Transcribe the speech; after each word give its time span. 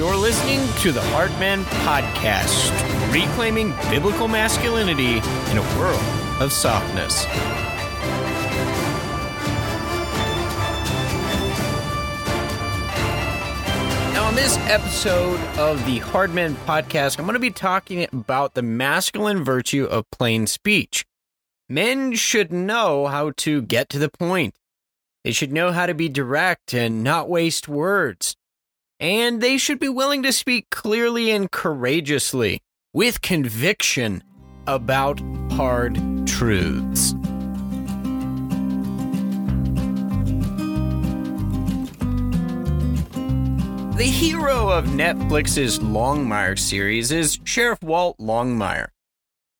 You're 0.00 0.16
listening 0.16 0.66
to 0.78 0.92
the 0.92 1.02
Hardman 1.02 1.62
Podcast, 1.84 2.72
reclaiming 3.12 3.74
biblical 3.90 4.28
masculinity 4.28 5.18
in 5.18 5.58
a 5.58 5.78
world 5.78 6.00
of 6.40 6.54
softness. 6.54 7.26
Now, 14.14 14.24
on 14.24 14.34
this 14.34 14.56
episode 14.70 15.38
of 15.58 15.84
the 15.84 15.98
Hardman 15.98 16.54
Podcast, 16.64 17.18
I'm 17.18 17.26
going 17.26 17.34
to 17.34 17.38
be 17.38 17.50
talking 17.50 18.08
about 18.10 18.54
the 18.54 18.62
masculine 18.62 19.44
virtue 19.44 19.84
of 19.84 20.10
plain 20.10 20.46
speech. 20.46 21.04
Men 21.68 22.14
should 22.14 22.50
know 22.50 23.06
how 23.06 23.32
to 23.36 23.60
get 23.60 23.90
to 23.90 23.98
the 23.98 24.08
point. 24.08 24.54
They 25.24 25.32
should 25.32 25.52
know 25.52 25.72
how 25.72 25.84
to 25.84 25.92
be 25.92 26.08
direct 26.08 26.72
and 26.72 27.04
not 27.04 27.28
waste 27.28 27.68
words. 27.68 28.34
And 29.00 29.40
they 29.40 29.56
should 29.56 29.80
be 29.80 29.88
willing 29.88 30.22
to 30.24 30.32
speak 30.32 30.68
clearly 30.68 31.30
and 31.30 31.50
courageously, 31.50 32.60
with 32.92 33.22
conviction, 33.22 34.22
about 34.66 35.20
hard 35.52 35.98
truths. 36.26 37.14
The 43.96 44.04
hero 44.06 44.68
of 44.68 44.84
Netflix's 44.86 45.78
Longmire 45.78 46.58
series 46.58 47.10
is 47.10 47.38
Sheriff 47.44 47.82
Walt 47.82 48.18
Longmire. 48.18 48.88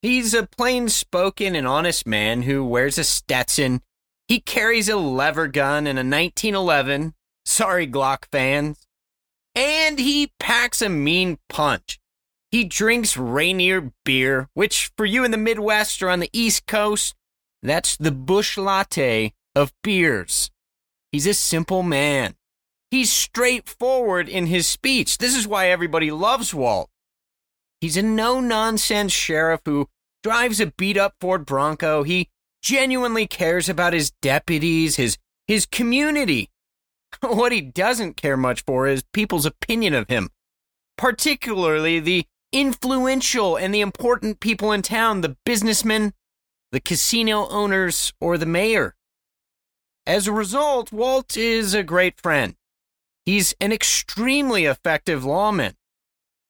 He's 0.02 0.34
a 0.34 0.46
plain 0.46 0.88
spoken 0.91 1.54
and 1.54 1.66
honest 1.66 2.07
man 2.07 2.43
who 2.43 2.65
wears 2.65 2.98
a 2.98 3.04
Stetson. 3.04 3.80
He 4.29 4.41
carries 4.41 4.88
a 4.88 4.96
lever 4.96 5.46
gun 5.46 5.87
and 5.87 5.98
a 5.98 6.04
1911. 6.04 7.15
Sorry, 7.45 7.87
Glock 7.87 8.24
fans. 8.30 8.79
He 10.00 10.32
packs 10.38 10.80
a 10.80 10.88
mean 10.88 11.38
punch. 11.48 11.98
He 12.50 12.64
drinks 12.64 13.16
Rainier 13.16 13.93
beer, 14.04 14.48
which 14.54 14.90
for 14.96 15.04
you 15.04 15.24
in 15.24 15.30
the 15.30 15.37
Midwest 15.37 16.02
or 16.02 16.09
on 16.09 16.20
the 16.20 16.30
East 16.32 16.66
Coast, 16.66 17.15
that's 17.62 17.96
the 17.96 18.10
Busch 18.10 18.57
Light 18.57 19.32
of 19.54 19.73
beers. 19.82 20.51
He's 21.12 21.26
a 21.26 21.34
simple 21.34 21.82
man. 21.82 22.34
He's 22.90 23.12
straightforward 23.12 24.29
in 24.29 24.46
his 24.46 24.66
speech. 24.66 25.18
This 25.18 25.37
is 25.37 25.46
why 25.46 25.68
everybody 25.68 26.10
loves 26.10 26.54
Walt. 26.54 26.88
He's 27.80 27.96
a 27.96 28.02
no 28.02 28.40
nonsense 28.40 29.12
sheriff 29.12 29.60
who 29.64 29.88
drives 30.23 30.60
a 30.60 30.66
beat 30.66 30.96
up 30.96 31.14
Ford 31.20 31.46
Bronco. 31.46 32.02
He 32.02 32.29
genuinely 32.62 33.26
cares 33.26 33.68
about 33.68 33.92
his 33.92 34.12
deputies, 34.23 34.96
his 34.96 35.18
his 35.46 35.66
community. 35.66 36.48
what 37.21 37.53
he 37.53 37.61
doesn't 37.61 38.16
care 38.16 38.37
much 38.37 38.63
for 38.65 38.87
is 38.87 39.03
people's 39.13 39.47
opinion 39.47 39.95
of 39.95 40.09
him, 40.09 40.30
particularly 40.97 42.01
the 42.01 42.27
influential 42.53 43.57
and 43.57 43.75
the 43.75 43.80
important 43.80 44.41
people 44.41 44.73
in 44.73 44.83
town, 44.83 45.21
the 45.21 45.37
businessmen, 45.45 46.13
the 46.73 46.81
casino 46.81 47.49
owners, 47.49 48.13
or 48.21 48.38
the 48.38 48.47
mayor. 48.47 48.95
As 50.07 50.27
a 50.27 50.33
result, 50.33 50.93
Walt 50.93 51.37
is 51.37 51.75
a 51.75 51.83
great 51.83 52.21
friend. 52.21 52.57
He's 53.25 53.55
an 53.61 53.73
extremely 53.73 54.65
effective 54.65 55.25
lawman, 55.25 55.77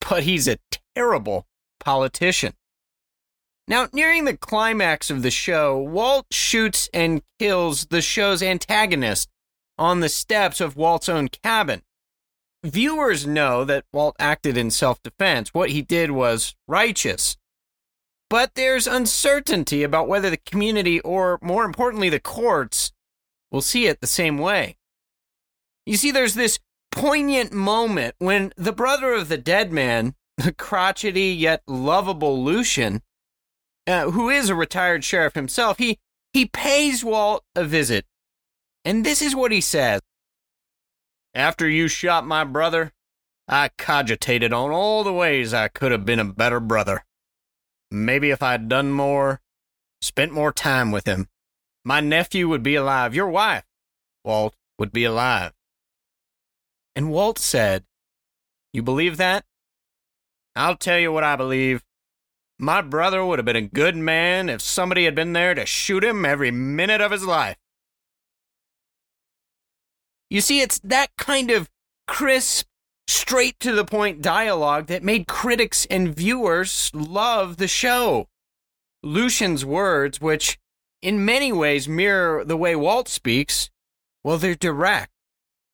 but 0.08 0.22
he's 0.22 0.48
a 0.48 0.58
terrible 0.94 1.46
politician. 1.78 2.54
Now, 3.66 3.88
nearing 3.92 4.24
the 4.24 4.36
climax 4.36 5.10
of 5.10 5.22
the 5.22 5.30
show, 5.30 5.78
Walt 5.78 6.26
shoots 6.32 6.88
and 6.92 7.22
kills 7.38 7.86
the 7.86 8.02
show's 8.02 8.42
antagonist 8.42 9.28
on 9.80 10.00
the 10.00 10.08
steps 10.10 10.60
of 10.60 10.76
Walt's 10.76 11.08
own 11.08 11.28
cabin. 11.28 11.82
Viewers 12.62 13.26
know 13.26 13.64
that 13.64 13.86
Walt 13.92 14.14
acted 14.18 14.58
in 14.58 14.70
self 14.70 15.02
defense. 15.02 15.54
What 15.54 15.70
he 15.70 15.80
did 15.80 16.10
was 16.10 16.54
righteous. 16.68 17.38
But 18.28 18.54
there's 18.54 18.86
uncertainty 18.86 19.82
about 19.82 20.06
whether 20.06 20.30
the 20.30 20.36
community, 20.36 21.00
or 21.00 21.38
more 21.42 21.64
importantly, 21.64 22.10
the 22.10 22.20
courts, 22.20 22.92
will 23.50 23.62
see 23.62 23.86
it 23.86 24.00
the 24.00 24.06
same 24.06 24.38
way. 24.38 24.76
You 25.86 25.96
see, 25.96 26.10
there's 26.10 26.34
this 26.34 26.60
poignant 26.92 27.52
moment 27.52 28.14
when 28.18 28.52
the 28.56 28.72
brother 28.72 29.14
of 29.14 29.28
the 29.28 29.38
dead 29.38 29.72
man, 29.72 30.14
the 30.36 30.52
crotchety 30.52 31.28
yet 31.28 31.62
lovable 31.66 32.44
Lucian, 32.44 33.02
uh, 33.86 34.10
who 34.10 34.28
is 34.28 34.50
a 34.50 34.54
retired 34.54 35.02
sheriff 35.02 35.34
himself, 35.34 35.78
he 35.78 35.98
he 36.32 36.46
pays 36.46 37.02
Walt 37.02 37.44
a 37.56 37.64
visit, 37.64 38.06
and 38.84 39.04
this 39.04 39.22
is 39.22 39.34
what 39.34 39.52
he 39.52 39.60
says: 39.60 40.00
"After 41.34 41.68
you 41.68 41.88
shot 41.88 42.26
my 42.26 42.44
brother, 42.44 42.92
I 43.48 43.70
cogitated 43.76 44.52
on 44.52 44.70
all 44.70 45.04
the 45.04 45.12
ways 45.12 45.52
I 45.52 45.68
could 45.68 45.92
have 45.92 46.04
been 46.04 46.20
a 46.20 46.24
better 46.24 46.60
brother. 46.60 47.04
Maybe 47.90 48.30
if 48.30 48.42
I'd 48.42 48.68
done 48.68 48.92
more, 48.92 49.40
spent 50.00 50.32
more 50.32 50.52
time 50.52 50.92
with 50.92 51.06
him, 51.06 51.28
my 51.84 52.00
nephew 52.00 52.48
would 52.48 52.62
be 52.62 52.74
alive. 52.74 53.14
Your 53.14 53.28
wife, 53.28 53.64
Walt, 54.24 54.54
would 54.78 54.92
be 54.92 55.04
alive." 55.04 55.52
And 56.96 57.10
Walt 57.10 57.38
said, 57.38 57.84
You 58.72 58.82
believe 58.82 59.16
that? 59.16 59.44
I'll 60.56 60.76
tell 60.76 60.98
you 60.98 61.12
what 61.12 61.24
I 61.24 61.36
believe. 61.36 61.84
My 62.58 62.82
brother 62.82 63.24
would 63.24 63.38
have 63.38 63.46
been 63.46 63.56
a 63.56 63.62
good 63.62 63.96
man 63.96 64.48
if 64.48 64.60
somebody 64.60 65.04
had 65.04 65.14
been 65.14 65.32
there 65.32 65.54
to 65.54 65.64
shoot 65.64 66.04
him 66.04 66.24
every 66.24 66.50
minute 66.50 67.00
of 67.00 67.12
his 67.12 67.24
life. 67.24 67.56
You 70.30 70.40
see, 70.40 70.60
it's 70.60 70.78
that 70.84 71.08
kind 71.18 71.50
of 71.50 71.68
crisp, 72.06 72.66
straight 73.08 73.58
to 73.58 73.72
the 73.72 73.84
point 73.84 74.22
dialogue 74.22 74.86
that 74.86 75.02
made 75.02 75.26
critics 75.26 75.86
and 75.90 76.14
viewers 76.14 76.90
love 76.94 77.56
the 77.56 77.66
show. 77.66 78.28
Lucian's 79.02 79.64
words, 79.64 80.20
which 80.20 80.58
in 81.02 81.24
many 81.24 81.52
ways 81.52 81.88
mirror 81.88 82.44
the 82.44 82.56
way 82.56 82.76
Walt 82.76 83.08
speaks, 83.08 83.70
well, 84.22 84.38
they're 84.38 84.54
direct. 84.54 85.10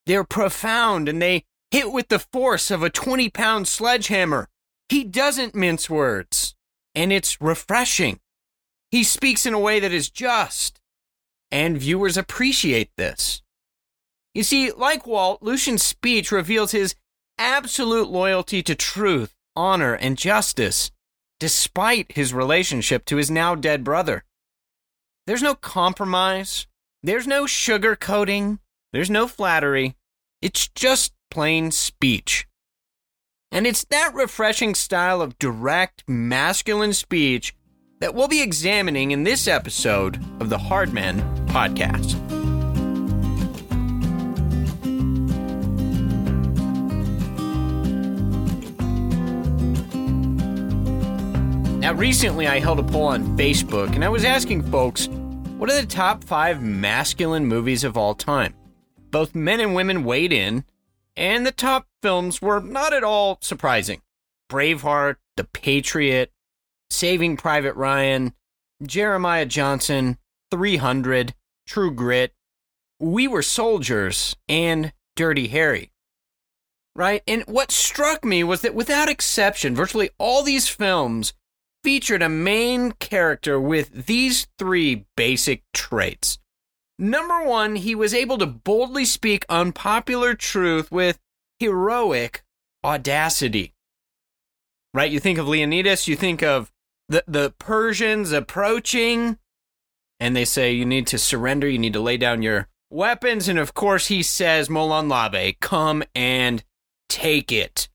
They're 0.06 0.24
profound 0.24 1.08
and 1.08 1.20
they 1.20 1.44
hit 1.70 1.92
with 1.92 2.08
the 2.08 2.20
force 2.20 2.70
of 2.70 2.82
a 2.82 2.90
20 2.90 3.28
pound 3.30 3.68
sledgehammer. 3.68 4.48
He 4.88 5.04
doesn't 5.04 5.54
mince 5.54 5.90
words, 5.90 6.54
and 6.94 7.12
it's 7.12 7.40
refreshing. 7.40 8.20
He 8.90 9.02
speaks 9.02 9.44
in 9.44 9.52
a 9.52 9.58
way 9.58 9.80
that 9.80 9.92
is 9.92 10.08
just, 10.08 10.80
and 11.50 11.76
viewers 11.76 12.16
appreciate 12.16 12.90
this. 12.96 13.42
You 14.36 14.42
see, 14.42 14.70
like 14.70 15.06
Walt, 15.06 15.42
Lucian's 15.42 15.82
speech 15.82 16.30
reveals 16.30 16.72
his 16.72 16.94
absolute 17.38 18.10
loyalty 18.10 18.62
to 18.64 18.74
truth, 18.74 19.34
honor, 19.56 19.94
and 19.94 20.18
justice, 20.18 20.90
despite 21.40 22.12
his 22.12 22.34
relationship 22.34 23.06
to 23.06 23.16
his 23.16 23.30
now 23.30 23.54
dead 23.54 23.82
brother. 23.82 24.24
There's 25.26 25.42
no 25.42 25.54
compromise, 25.54 26.66
there's 27.02 27.26
no 27.26 27.44
sugarcoating, 27.44 28.58
there's 28.92 29.08
no 29.08 29.26
flattery. 29.26 29.96
It's 30.42 30.68
just 30.68 31.14
plain 31.30 31.70
speech. 31.70 32.46
And 33.50 33.66
it's 33.66 33.84
that 33.84 34.12
refreshing 34.12 34.74
style 34.74 35.22
of 35.22 35.38
direct, 35.38 36.04
masculine 36.06 36.92
speech 36.92 37.56
that 38.00 38.14
we'll 38.14 38.28
be 38.28 38.42
examining 38.42 39.12
in 39.12 39.22
this 39.22 39.48
episode 39.48 40.22
of 40.40 40.50
the 40.50 40.58
Hardman 40.58 41.22
Podcast. 41.46 42.35
Now, 51.86 51.92
recently 51.92 52.48
I 52.48 52.58
held 52.58 52.80
a 52.80 52.82
poll 52.82 53.04
on 53.04 53.38
Facebook 53.38 53.94
and 53.94 54.04
I 54.04 54.08
was 54.08 54.24
asking 54.24 54.72
folks, 54.72 55.06
what 55.56 55.70
are 55.70 55.80
the 55.80 55.86
top 55.86 56.24
five 56.24 56.60
masculine 56.60 57.46
movies 57.46 57.84
of 57.84 57.96
all 57.96 58.12
time? 58.12 58.54
Both 59.12 59.36
men 59.36 59.60
and 59.60 59.72
women 59.72 60.02
weighed 60.02 60.32
in, 60.32 60.64
and 61.16 61.46
the 61.46 61.52
top 61.52 61.86
films 62.02 62.42
were 62.42 62.58
not 62.60 62.92
at 62.92 63.04
all 63.04 63.38
surprising 63.40 64.02
Braveheart, 64.50 65.18
The 65.36 65.44
Patriot, 65.44 66.32
Saving 66.90 67.36
Private 67.36 67.76
Ryan, 67.76 68.32
Jeremiah 68.82 69.46
Johnson, 69.46 70.18
300, 70.50 71.34
True 71.68 71.92
Grit, 71.92 72.34
We 72.98 73.28
Were 73.28 73.42
Soldiers, 73.42 74.34
and 74.48 74.92
Dirty 75.14 75.46
Harry. 75.46 75.92
Right? 76.96 77.22
And 77.28 77.44
what 77.46 77.70
struck 77.70 78.24
me 78.24 78.42
was 78.42 78.62
that 78.62 78.74
without 78.74 79.08
exception, 79.08 79.76
virtually 79.76 80.10
all 80.18 80.42
these 80.42 80.66
films 80.66 81.32
featured 81.86 82.20
a 82.20 82.28
main 82.28 82.90
character 82.90 83.60
with 83.60 84.06
these 84.06 84.48
three 84.58 85.06
basic 85.16 85.62
traits. 85.72 86.36
Number 86.98 87.44
one, 87.44 87.76
he 87.76 87.94
was 87.94 88.12
able 88.12 88.38
to 88.38 88.46
boldly 88.46 89.04
speak 89.04 89.46
unpopular 89.48 90.34
truth 90.34 90.90
with 90.90 91.20
heroic 91.60 92.42
audacity. 92.82 93.72
Right? 94.94 95.12
You 95.12 95.20
think 95.20 95.38
of 95.38 95.46
Leonidas, 95.46 96.08
you 96.08 96.16
think 96.16 96.42
of 96.42 96.72
the, 97.08 97.22
the 97.28 97.54
Persians 97.56 98.32
approaching, 98.32 99.38
and 100.18 100.34
they 100.34 100.44
say, 100.44 100.72
You 100.72 100.84
need 100.84 101.06
to 101.06 101.18
surrender, 101.18 101.68
you 101.68 101.78
need 101.78 101.92
to 101.92 102.00
lay 102.00 102.16
down 102.16 102.42
your 102.42 102.66
weapons. 102.90 103.46
And 103.46 103.60
of 103.60 103.74
course, 103.74 104.08
he 104.08 104.24
says, 104.24 104.68
Molon 104.68 105.08
Labe, 105.08 105.54
come 105.60 106.02
and 106.16 106.64
take 107.08 107.52
it. 107.52 107.88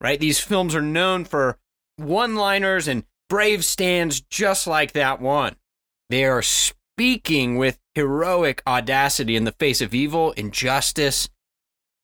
right? 0.00 0.18
These 0.18 0.40
films 0.40 0.74
are 0.74 0.82
known 0.82 1.24
for 1.24 1.58
one 1.96 2.34
liners 2.34 2.88
and 2.88 3.04
brave 3.28 3.64
stands 3.64 4.20
just 4.20 4.66
like 4.66 4.92
that 4.92 5.20
one. 5.20 5.56
They 6.10 6.24
are 6.24 6.42
speaking 6.42 7.56
with 7.56 7.78
heroic 7.94 8.62
audacity 8.66 9.36
in 9.36 9.44
the 9.44 9.52
face 9.52 9.80
of 9.80 9.94
evil, 9.94 10.32
injustice. 10.32 11.28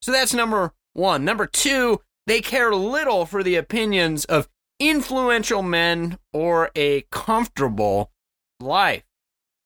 So 0.00 0.12
that's 0.12 0.34
number 0.34 0.72
one. 0.92 1.24
Number 1.24 1.46
two, 1.46 2.00
they 2.26 2.40
care 2.40 2.74
little 2.74 3.26
for 3.26 3.42
the 3.42 3.56
opinions 3.56 4.24
of 4.24 4.48
influential 4.78 5.62
men 5.62 6.18
or 6.32 6.70
a 6.74 7.02
comfortable 7.10 8.10
life. 8.60 9.04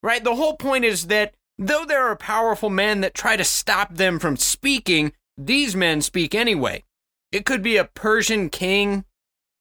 Right? 0.02 0.22
The 0.22 0.34
whole 0.34 0.56
point 0.56 0.84
is 0.84 1.06
that 1.06 1.34
though 1.58 1.84
there 1.84 2.06
are 2.06 2.16
powerful 2.16 2.70
men 2.70 3.00
that 3.00 3.14
try 3.14 3.36
to 3.36 3.44
stop 3.44 3.94
them 3.94 4.18
from 4.18 4.36
speaking, 4.36 5.12
these 5.36 5.74
men 5.74 6.02
speak 6.02 6.34
anyway. 6.34 6.84
It 7.32 7.44
could 7.44 7.62
be 7.62 7.76
a 7.76 7.84
Persian 7.84 8.48
king, 8.50 9.04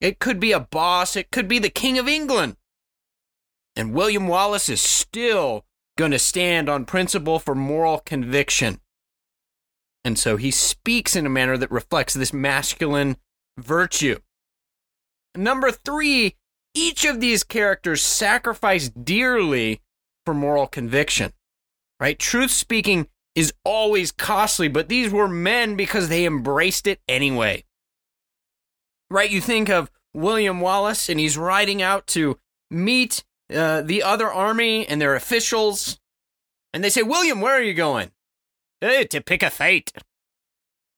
it 0.02 0.20
could 0.20 0.40
be 0.40 0.52
a 0.52 0.60
boss, 0.60 1.16
it 1.16 1.32
could 1.32 1.48
be 1.48 1.60
the 1.60 1.70
King 1.70 1.98
of 1.98 2.08
England. 2.08 2.58
And 3.76 3.94
William 3.94 4.28
Wallace 4.28 4.70
is 4.70 4.82
still 4.82 5.66
going 5.98 6.12
to 6.12 6.20
stand 6.20 6.70
on 6.70 6.86
principle 6.86 7.40
for 7.40 7.56
moral 7.56 8.00
conviction. 8.00 8.80
And 10.04 10.20
so 10.20 10.38
he 10.38 10.52
speaks 10.52 11.16
in 11.16 11.26
a 11.26 11.30
manner 11.30 11.58
that 11.58 11.72
reflects 11.72 12.14
this 12.14 12.32
masculine 12.32 13.18
virtue. 13.58 14.20
Number 15.36 15.72
three, 15.72 16.36
each 16.74 17.06
of 17.06 17.20
these 17.20 17.44
characters 17.44 18.02
sacrificed 18.02 19.04
dearly 19.04 19.82
for 20.26 20.34
moral 20.34 20.68
conviction, 20.68 21.34
right? 22.00 22.18
Truth 22.18 22.52
speaking 22.52 23.08
is 23.36 23.54
always 23.64 24.12
costly, 24.12 24.68
but 24.68 24.88
these 24.88 25.12
were 25.12 25.28
men 25.28 25.76
because 25.76 26.08
they 26.08 26.26
embraced 26.26 26.88
it 26.88 27.02
anyway. 27.08 27.65
Right? 29.10 29.30
You 29.30 29.42
think 29.42 29.70
of 29.70 29.92
William 30.14 30.60
Wallace 30.60 31.10
and 31.10 31.20
he's 31.20 31.38
riding 31.38 31.82
out 31.82 32.08
to 32.08 32.38
meet 32.72 33.24
uh, 33.54 33.82
the 33.82 34.02
other 34.04 34.32
army 34.32 34.88
and 34.88 35.02
their 35.02 35.16
officials. 35.16 36.00
And 36.74 36.84
they 36.84 36.90
say, 36.90 37.04
William, 37.04 37.42
where 37.42 37.54
are 37.54 37.62
you 37.62 37.74
going? 37.74 38.12
Hey, 38.82 39.06
to 39.06 39.22
pick 39.22 39.44
a 39.44 39.50
fight. 39.50 39.92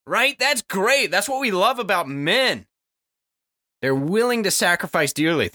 Right? 0.06 0.38
That's 0.38 0.62
great. 0.62 1.10
That's 1.10 1.28
what 1.28 1.40
we 1.40 1.50
love 1.50 1.78
about 1.78 2.08
men. 2.08 2.66
They're 3.82 3.94
willing 3.94 4.42
to 4.42 4.50
sacrifice 4.50 5.12
dearly. 5.12 5.50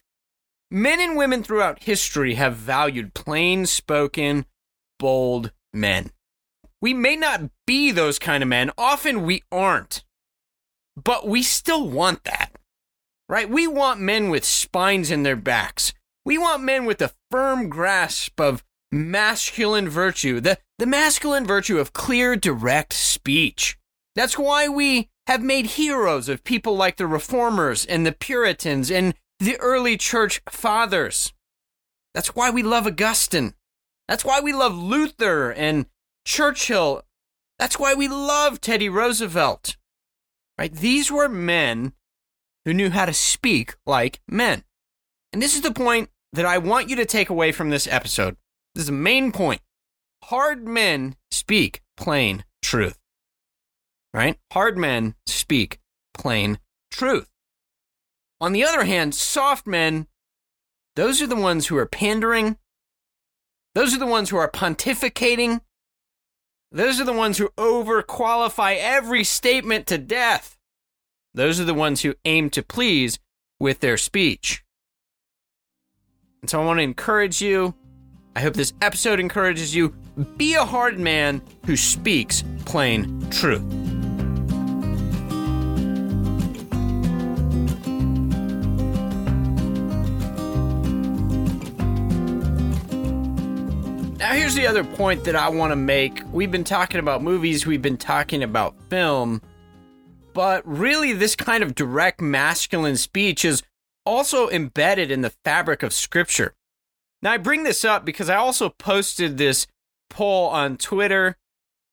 Men 0.71 0.99
and 0.99 1.17
women 1.17 1.43
throughout 1.43 1.83
history 1.83 2.35
have 2.35 2.55
valued 2.55 3.13
plain 3.13 3.65
spoken, 3.65 4.45
bold 4.97 5.51
men. 5.73 6.11
We 6.81 6.93
may 6.93 7.15
not 7.15 7.49
be 7.67 7.91
those 7.91 8.19
kind 8.19 8.41
of 8.41 8.49
men. 8.49 8.71
Often 8.77 9.23
we 9.23 9.43
aren't. 9.51 10.03
But 10.95 11.27
we 11.27 11.43
still 11.43 11.87
want 11.87 12.23
that. 12.23 12.51
Right? 13.29 13.49
We 13.49 13.67
want 13.67 13.99
men 13.99 14.29
with 14.29 14.45
spines 14.45 15.09
in 15.09 15.23
their 15.23 15.35
backs. 15.35 15.93
We 16.25 16.37
want 16.37 16.63
men 16.63 16.85
with 16.85 17.01
a 17.01 17.13
firm 17.31 17.69
grasp 17.69 18.39
of 18.39 18.63
masculine 18.91 19.89
virtue, 19.89 20.39
the, 20.39 20.59
the 20.77 20.85
masculine 20.85 21.45
virtue 21.45 21.79
of 21.79 21.93
clear, 21.93 22.35
direct 22.35 22.93
speech. 22.93 23.77
That's 24.15 24.37
why 24.37 24.67
we 24.67 25.09
have 25.27 25.41
made 25.41 25.65
heroes 25.65 26.29
of 26.29 26.43
people 26.43 26.75
like 26.75 26.97
the 26.97 27.07
Reformers 27.07 27.85
and 27.85 28.05
the 28.05 28.11
Puritans 28.11 28.91
and 28.91 29.15
the 29.39 29.57
early 29.57 29.97
church 29.97 30.41
fathers. 30.49 31.33
That's 32.13 32.35
why 32.35 32.51
we 32.51 32.61
love 32.61 32.85
Augustine. 32.85 33.55
That's 34.07 34.23
why 34.23 34.39
we 34.39 34.53
love 34.53 34.77
Luther 34.77 35.51
and 35.51 35.87
Churchill. 36.25 37.03
That's 37.57 37.79
why 37.79 37.93
we 37.93 38.07
love 38.07 38.61
Teddy 38.61 38.89
Roosevelt. 38.89 39.77
Right? 40.57 40.73
These 40.73 41.11
were 41.11 41.29
men 41.29 41.93
who 42.65 42.73
knew 42.73 42.89
how 42.89 43.05
to 43.05 43.13
speak 43.13 43.75
like 43.85 44.21
men. 44.27 44.63
And 45.31 45.41
this 45.41 45.55
is 45.55 45.61
the 45.61 45.73
point 45.73 46.09
that 46.31 46.45
I 46.45 46.57
want 46.57 46.89
you 46.89 46.95
to 46.97 47.05
take 47.05 47.29
away 47.29 47.51
from 47.51 47.69
this 47.69 47.87
episode. 47.87 48.37
This 48.75 48.83
is 48.83 48.87
the 48.87 48.93
main 48.93 49.31
point. 49.31 49.61
Hard 50.23 50.67
men 50.67 51.15
speak 51.31 51.81
plain 51.97 52.43
truth 52.61 52.97
right? 54.13 54.37
Hard 54.51 54.77
men 54.77 55.15
speak 55.25 55.79
plain 56.13 56.59
truth. 56.91 57.29
On 58.39 58.53
the 58.53 58.63
other 58.63 58.83
hand, 58.83 59.15
soft 59.15 59.65
men, 59.65 60.07
those 60.95 61.21
are 61.21 61.27
the 61.27 61.35
ones 61.35 61.67
who 61.67 61.77
are 61.77 61.87
pandering. 61.87 62.57
Those 63.73 63.95
are 63.95 63.99
the 63.99 64.05
ones 64.05 64.29
who 64.29 64.37
are 64.37 64.51
pontificating. 64.51 65.61
Those 66.73 66.99
are 66.99 67.05
the 67.05 67.13
ones 67.13 67.37
who 67.37 67.49
overqualify 67.49 68.77
every 68.79 69.23
statement 69.23 69.85
to 69.87 69.99
death. 69.99 70.57
Those 71.35 71.59
are 71.59 71.65
the 71.65 71.73
ones 71.73 72.01
who 72.01 72.15
aim 72.25 72.49
to 72.49 72.63
please 72.63 73.19
with 73.59 73.79
their 73.79 73.95
speech. 73.95 74.63
And 76.41 76.49
so 76.49 76.59
I 76.59 76.65
want 76.65 76.79
to 76.79 76.83
encourage 76.83 77.41
you. 77.43 77.75
I 78.35 78.41
hope 78.41 78.55
this 78.55 78.73
episode 78.81 79.19
encourages 79.19 79.75
you. 79.75 79.89
Be 80.37 80.55
a 80.55 80.65
hard 80.65 80.99
man 80.99 81.43
who 81.67 81.77
speaks 81.77 82.43
plain 82.65 83.29
truth. 83.29 83.92
Now, 94.23 94.35
here's 94.35 94.55
the 94.55 94.67
other 94.67 94.85
point 94.85 95.25
that 95.25 95.35
I 95.35 95.49
want 95.49 95.73
to 95.73 95.75
make. 95.75 96.21
We've 96.31 96.49
been 96.49 96.63
talking 96.63 97.01
about 97.01 97.21
movies, 97.21 97.67
we've 97.67 97.81
been 97.81 97.97
talking 97.97 98.41
about 98.41 98.73
film, 98.89 99.41
but 100.33 100.65
really, 100.65 101.11
this 101.11 101.35
kind 101.35 101.61
of 101.61 101.75
direct 101.75 102.21
masculine 102.21 102.95
speech 102.95 103.43
is 103.43 103.63
also 104.05 104.49
embedded 104.49 105.11
in 105.11 105.23
the 105.23 105.33
fabric 105.43 105.83
of 105.83 105.91
Scripture. 105.91 106.55
Now, 107.21 107.33
I 107.33 107.37
bring 107.37 107.63
this 107.63 107.83
up 107.83 108.05
because 108.05 108.29
I 108.29 108.37
also 108.37 108.69
posted 108.69 109.37
this 109.37 109.67
poll 110.09 110.47
on 110.47 110.77
Twitter, 110.77 111.35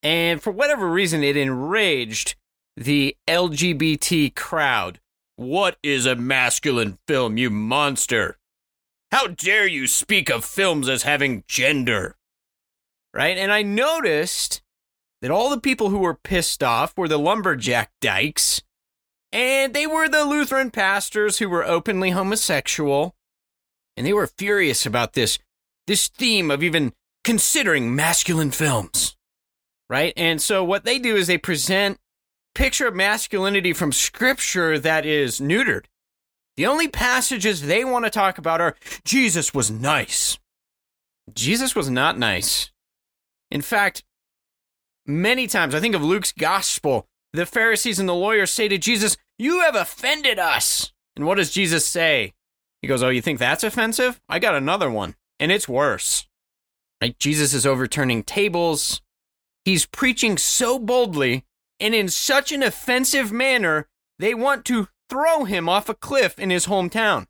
and 0.00 0.40
for 0.40 0.52
whatever 0.52 0.88
reason, 0.88 1.24
it 1.24 1.36
enraged 1.36 2.36
the 2.76 3.16
LGBT 3.26 4.36
crowd. 4.36 5.00
What 5.34 5.78
is 5.82 6.06
a 6.06 6.14
masculine 6.14 6.96
film, 7.08 7.38
you 7.38 7.50
monster? 7.50 8.38
How 9.10 9.26
dare 9.26 9.66
you 9.66 9.88
speak 9.88 10.30
of 10.30 10.44
films 10.44 10.88
as 10.88 11.02
having 11.02 11.42
gender? 11.48 12.14
Right? 13.14 13.36
And 13.36 13.52
I 13.52 13.62
noticed 13.62 14.62
that 15.22 15.30
all 15.30 15.50
the 15.50 15.60
people 15.60 15.90
who 15.90 15.98
were 15.98 16.14
pissed 16.14 16.62
off 16.62 16.96
were 16.96 17.08
the 17.08 17.18
lumberjack 17.18 17.90
dykes, 18.00 18.62
and 19.32 19.74
they 19.74 19.86
were 19.86 20.08
the 20.08 20.24
Lutheran 20.24 20.70
pastors 20.70 21.38
who 21.38 21.48
were 21.48 21.64
openly 21.64 22.10
homosexual, 22.10 23.14
and 23.96 24.06
they 24.06 24.12
were 24.12 24.26
furious 24.26 24.86
about 24.86 25.12
this 25.12 25.38
this 25.86 26.08
theme 26.08 26.50
of 26.50 26.62
even 26.62 26.92
considering 27.24 27.94
masculine 27.94 28.50
films, 28.50 29.16
right? 29.88 30.12
And 30.16 30.40
so 30.40 30.62
what 30.62 30.84
they 30.84 30.98
do 30.98 31.16
is 31.16 31.26
they 31.26 31.38
present 31.38 31.98
picture 32.54 32.86
of 32.86 32.94
masculinity 32.94 33.72
from 33.72 33.92
scripture 33.92 34.78
that 34.78 35.04
is 35.04 35.40
neutered. 35.40 35.86
The 36.56 36.66
only 36.66 36.88
passages 36.88 37.62
they 37.62 37.84
want 37.84 38.04
to 38.04 38.10
talk 38.10 38.38
about 38.38 38.60
are 38.60 38.76
Jesus 39.04 39.54
was 39.54 39.70
nice. 39.70 40.38
Jesus 41.32 41.74
was 41.74 41.88
not 41.90 42.18
nice. 42.18 42.70
In 43.50 43.62
fact, 43.62 44.04
many 45.06 45.46
times, 45.46 45.74
I 45.74 45.80
think 45.80 45.94
of 45.94 46.04
Luke's 46.04 46.32
gospel, 46.32 47.06
the 47.32 47.46
Pharisees 47.46 47.98
and 47.98 48.08
the 48.08 48.14
lawyers 48.14 48.50
say 48.50 48.68
to 48.68 48.78
Jesus, 48.78 49.16
You 49.38 49.60
have 49.60 49.74
offended 49.74 50.38
us. 50.38 50.92
And 51.16 51.26
what 51.26 51.36
does 51.36 51.50
Jesus 51.50 51.86
say? 51.86 52.34
He 52.82 52.88
goes, 52.88 53.02
Oh, 53.02 53.08
you 53.08 53.22
think 53.22 53.38
that's 53.38 53.64
offensive? 53.64 54.20
I 54.28 54.38
got 54.38 54.54
another 54.54 54.90
one, 54.90 55.16
and 55.38 55.50
it's 55.52 55.68
worse. 55.68 56.26
Right? 57.02 57.18
Jesus 57.18 57.54
is 57.54 57.66
overturning 57.66 58.24
tables. 58.24 59.00
He's 59.64 59.86
preaching 59.86 60.38
so 60.38 60.78
boldly 60.78 61.44
and 61.80 61.94
in 61.94 62.08
such 62.08 62.52
an 62.52 62.62
offensive 62.62 63.32
manner, 63.32 63.88
they 64.18 64.34
want 64.34 64.66
to 64.66 64.88
throw 65.08 65.44
him 65.44 65.68
off 65.68 65.88
a 65.88 65.94
cliff 65.94 66.38
in 66.38 66.50
his 66.50 66.66
hometown. 66.66 67.26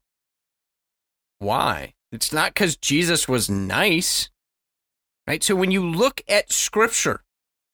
Why? 1.38 1.94
It's 2.10 2.32
not 2.32 2.52
because 2.52 2.76
Jesus 2.76 3.28
was 3.28 3.48
nice. 3.48 4.28
Right? 5.26 5.42
So 5.42 5.54
when 5.54 5.70
you 5.70 5.86
look 5.86 6.22
at 6.28 6.52
scripture, 6.52 7.22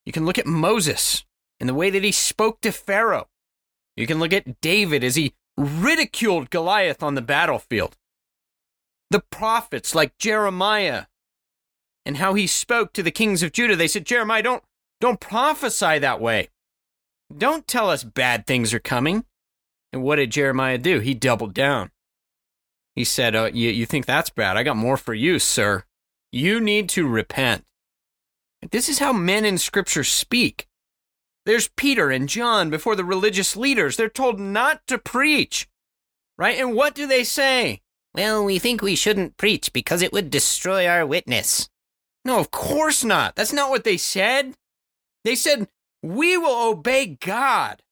you 0.05 0.12
can 0.12 0.25
look 0.25 0.38
at 0.38 0.47
Moses 0.47 1.25
and 1.59 1.69
the 1.69 1.75
way 1.75 1.91
that 1.91 2.05
he 2.05 2.12
spoke 2.12 2.61
to 2.61 2.73
Pharaoh. 2.73 3.29
You 3.97 4.07
can 4.07 4.19
look 4.19 4.33
at 4.33 4.61
David 4.61 5.03
as 5.03 5.17
he 5.17 5.35
ridiculed 5.57 6.50
Goliath 6.50 7.03
on 7.03 7.15
the 7.15 7.23
battlefield. 7.23 7.97
The 9.11 9.21
prophets 9.31 9.95
like 9.95 10.19
Jeremiah 10.19 11.05
and 12.05 12.19
how 12.19 12.35
he 12.35 12.47
spoke 12.47 12.93
to 12.93 13.03
the 13.03 13.11
kings 13.11 13.43
of 13.43 13.53
Judah. 13.53 13.76
They 13.76 13.88
said, 13.88 14.05
Jeremiah, 14.05 14.43
don't, 14.43 14.62
don't 15.00 15.21
prophesy 15.21 15.99
that 15.99 16.21
way. 16.21 16.49
Don't 17.37 17.67
tell 17.67 17.91
us 17.91 18.05
bad 18.05 18.47
things 18.47 18.75
are 18.75 18.79
coming. 18.79 19.25
And 19.93 20.03
what 20.03 20.17
did 20.17 20.31
Jeremiah 20.31 20.79
do? 20.79 21.00
He 21.00 21.15
doubled 21.15 21.55
down. 21.55 21.91
He 22.95 23.05
said, 23.05 23.35
oh, 23.35 23.47
you, 23.47 23.71
you 23.71 23.87
think 23.87 24.07
that's 24.07 24.31
bad? 24.31 24.57
I 24.57 24.62
got 24.62 24.76
more 24.76 24.97
for 24.97 25.15
you, 25.15 25.38
sir. 25.38 25.85
You 26.33 26.61
need 26.61 26.88
to 26.90 27.06
repent. 27.06 27.64
This 28.71 28.88
is 28.88 28.99
how 28.99 29.12
men 29.12 29.45
in 29.45 29.59
scripture 29.59 30.04
speak. 30.04 30.66
There's 31.45 31.71
Peter 31.76 32.11
and 32.11 32.28
John 32.28 32.71
before 32.71 32.97
the 32.97 33.04
religious 33.04 33.56
leaders. 33.56 33.97
They're 33.97 34.09
told 34.09 34.40
not 34.40 34.85
to 34.88 34.99
preach, 34.99 35.68
right? 36.37 36.59
And 36.59 36.75
what 36.75 36.95
do 36.95 37.06
they 37.06 37.23
say? 37.23 37.83
Well, 38.14 38.45
we 38.45 38.59
think 38.59 38.83
we 38.83 38.97
shouldn't 38.97 39.37
preach 39.37 39.73
because 39.73 40.02
it 40.02 40.12
would 40.12 40.30
destroy 40.30 40.88
our 40.88 41.06
witness. 41.06 41.68
No, 42.25 42.40
of 42.40 42.50
course 42.50 43.04
not. 43.04 43.37
That's 43.37 43.52
not 43.52 43.71
what 43.71 43.85
they 43.85 43.97
said. 43.97 44.54
They 45.25 45.37
said, 45.37 45.68
we 46.02 46.37
will 46.37 46.71
obey 46.71 47.18
God. 47.21 47.83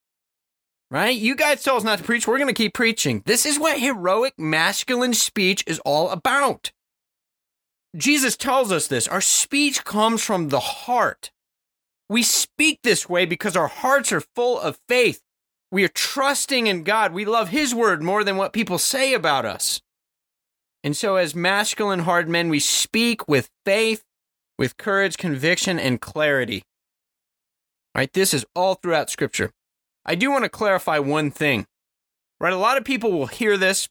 Right? 0.91 1.17
You 1.17 1.37
guys 1.37 1.63
tell 1.63 1.77
us 1.77 1.85
not 1.85 1.99
to 1.99 2.05
preach. 2.05 2.27
We're 2.27 2.39
going 2.39 2.49
to 2.49 2.55
keep 2.55 2.75
preaching. 2.75 3.23
This 3.27 3.47
is 3.47 3.59
what 3.59 3.79
heroic 3.79 4.35
masculine 4.39 5.15
speech 5.15 5.63
is 5.67 5.79
all 5.81 6.11
about. 6.11 6.73
Jesus 7.97 8.37
tells 8.37 8.73
us 8.73 8.89
this. 8.89 9.07
Our 9.07 9.21
speech 9.21 9.85
comes 9.85 10.23
from 10.23 10.49
the 10.49 10.61
heart. 10.61 11.31
We 12.09 12.23
speak 12.23 12.81
this 12.83 13.09
way 13.09 13.25
because 13.25 13.57
our 13.57 13.69
hearts 13.69 14.13
are 14.13 14.21
full 14.21 14.59
of 14.59 14.79
faith. 14.89 15.21
We 15.71 15.85
are 15.85 15.89
trusting 15.89 16.67
in 16.67 16.85
God. 16.85 17.13
We 17.13 17.25
love 17.25 17.49
His 17.49 17.75
word 17.75 18.03
more 18.03 18.25
than 18.25 18.37
what 18.37 18.53
people 18.53 18.79
say 18.79 19.15
about 19.15 19.45
us. 19.45 19.81
And 20.83 20.97
so, 20.97 21.17
as 21.17 21.35
masculine 21.35 22.01
hard 22.01 22.29
men, 22.29 22.49
we 22.49 22.61
speak 22.61 23.27
with 23.27 23.49
faith, 23.65 24.05
with 24.59 24.77
courage, 24.77 25.17
conviction, 25.17 25.79
and 25.79 26.01
clarity. 26.01 26.63
Right? 27.95 28.13
This 28.13 28.35
is 28.35 28.45
all 28.55 28.75
throughout 28.75 29.09
Scripture. 29.09 29.51
I 30.05 30.15
do 30.15 30.31
want 30.31 30.45
to 30.45 30.51
clarify 30.51 30.99
one 30.99 31.31
thing. 31.31 31.67
Right? 32.39 32.53
A 32.53 32.59
lot 32.59 32.77
of 32.77 32.85
people 32.85 33.13
will 33.13 33.27
hear 33.27 33.57
this, 33.57 33.89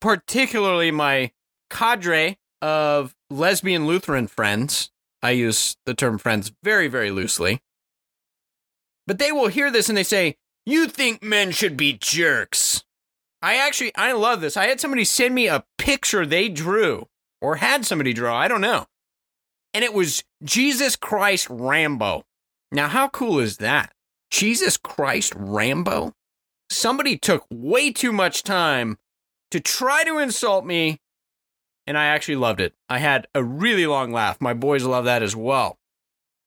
particularly 0.00 0.90
my 0.90 1.32
cadre 1.68 2.38
of 2.62 3.14
lesbian 3.30 3.86
Lutheran 3.86 4.26
friends 4.26 4.90
I 5.22 5.30
use 5.30 5.76
the 5.86 5.94
term 5.94 6.18
friends 6.18 6.52
very, 6.62 6.88
very 6.88 7.10
loosely. 7.10 7.60
But 9.06 9.18
they 9.18 9.32
will 9.32 9.48
hear 9.48 9.70
this 9.70 9.88
and 9.88 9.98
they 9.98 10.02
say, 10.02 10.36
You 10.64 10.86
think 10.86 11.22
men 11.22 11.50
should 11.50 11.76
be 11.76 11.92
jerks. 11.92 12.84
I 13.42 13.56
actually, 13.56 13.94
I 13.96 14.12
love 14.12 14.40
this. 14.40 14.56
I 14.56 14.66
had 14.66 14.80
somebody 14.80 15.04
send 15.04 15.34
me 15.34 15.48
a 15.48 15.64
picture 15.78 16.26
they 16.26 16.48
drew 16.48 17.06
or 17.40 17.56
had 17.56 17.86
somebody 17.86 18.12
draw, 18.12 18.36
I 18.36 18.48
don't 18.48 18.60
know. 18.60 18.86
And 19.72 19.84
it 19.84 19.94
was 19.94 20.24
Jesus 20.42 20.96
Christ 20.96 21.46
Rambo. 21.48 22.24
Now, 22.72 22.88
how 22.88 23.08
cool 23.08 23.38
is 23.38 23.58
that? 23.58 23.92
Jesus 24.30 24.76
Christ 24.76 25.32
Rambo? 25.36 26.12
Somebody 26.68 27.16
took 27.16 27.46
way 27.50 27.92
too 27.92 28.12
much 28.12 28.42
time 28.42 28.98
to 29.50 29.58
try 29.58 30.04
to 30.04 30.18
insult 30.18 30.64
me 30.64 31.00
and 31.86 31.98
I 31.98 32.06
actually 32.06 32.36
loved 32.36 32.60
it. 32.60 32.74
I 32.88 32.98
had 32.98 33.26
a 33.34 33.42
really 33.42 33.86
long 33.86 34.12
laugh. 34.12 34.40
My 34.40 34.54
boys 34.54 34.84
love 34.84 35.04
that 35.04 35.22
as 35.22 35.34
well. 35.34 35.78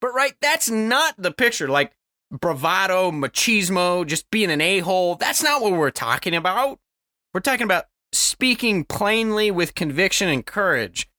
But 0.01 0.13
right, 0.13 0.33
that's 0.41 0.69
not 0.69 1.15
the 1.17 1.31
picture. 1.31 1.67
Like 1.67 1.93
bravado, 2.31 3.11
machismo, 3.11 4.05
just 4.05 4.29
being 4.31 4.51
an 4.51 4.61
a 4.61 4.79
hole. 4.79 5.15
That's 5.15 5.43
not 5.43 5.61
what 5.61 5.73
we're 5.73 5.91
talking 5.91 6.35
about. 6.35 6.79
We're 7.33 7.41
talking 7.41 7.63
about 7.65 7.85
speaking 8.11 8.83
plainly 8.83 9.51
with 9.51 9.75
conviction 9.75 10.27
and 10.27 10.45
courage. 10.45 11.09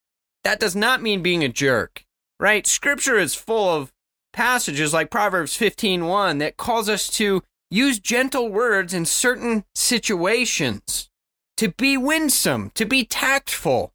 That 0.43 0.59
does 0.59 0.75
not 0.75 1.01
mean 1.01 1.23
being 1.23 1.43
a 1.43 1.49
jerk, 1.49 2.05
right? 2.39 2.67
Scripture 2.67 3.17
is 3.17 3.33
full 3.33 3.73
of 3.73 3.91
passages 4.33 4.93
like 4.93 5.09
Proverbs 5.09 5.57
15:1 5.57 6.37
that 6.39 6.57
calls 6.57 6.87
us 6.87 7.07
to 7.17 7.41
use 7.71 7.99
gentle 7.99 8.49
words 8.49 8.93
in 8.93 9.05
certain 9.05 9.65
situations, 9.73 11.09
to 11.57 11.69
be 11.69 11.97
winsome, 11.97 12.69
to 12.75 12.85
be 12.85 13.03
tactful, 13.03 13.93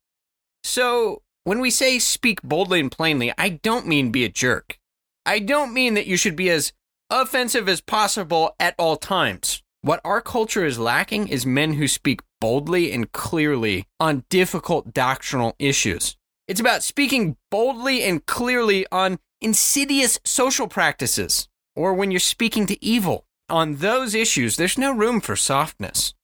so, 0.62 1.23
when 1.45 1.61
we 1.61 1.71
say 1.71 1.99
speak 1.99 2.43
boldly 2.43 2.81
and 2.81 2.93
plainly, 2.93 3.33
I 3.38 3.49
don't 3.49 3.87
mean 3.87 4.11
be 4.11 4.25
a 4.25 4.29
jerk. 4.29 4.79
I 5.25 5.38
don't 5.38 5.73
mean 5.73 5.95
that 5.95 6.07
you 6.07 6.17
should 6.17 6.37
be 6.37 6.50
as 6.50 6.73
offensive 7.09 7.69
as 7.69 7.81
possible 7.81 8.55
at 8.61 8.75
all 8.79 8.97
times. 8.97 9.62
What 9.83 10.00
our 10.05 10.21
culture 10.21 10.64
is 10.64 10.79
lacking 10.79 11.29
is 11.29 11.47
men 11.47 11.75
who 11.75 11.88
speak 11.88 12.21
boldly 12.40 12.93
and 12.93 13.11
clearly 13.12 13.87
on 13.99 14.25
difficult 14.29 14.93
doctrinal 14.93 15.57
issues. 15.59 16.17
It's 16.47 16.61
about 16.61 16.83
speaking 16.83 17.37
boldly 17.50 18.02
and 18.02 18.25
clearly 18.26 18.87
on 18.93 19.19
insidious 19.40 20.19
social 20.25 20.69
practices 20.69 21.49
or 21.75 21.95
when 21.95 22.11
you're 22.11 22.21
speaking 22.21 22.67
to 22.67 22.85
evil. 22.85 23.25
On 23.49 23.76
those 23.76 24.14
issues, 24.14 24.57
there's 24.57 24.79
no 24.79 24.93
room 24.93 25.21
for 25.21 25.35
softness. 25.35 26.14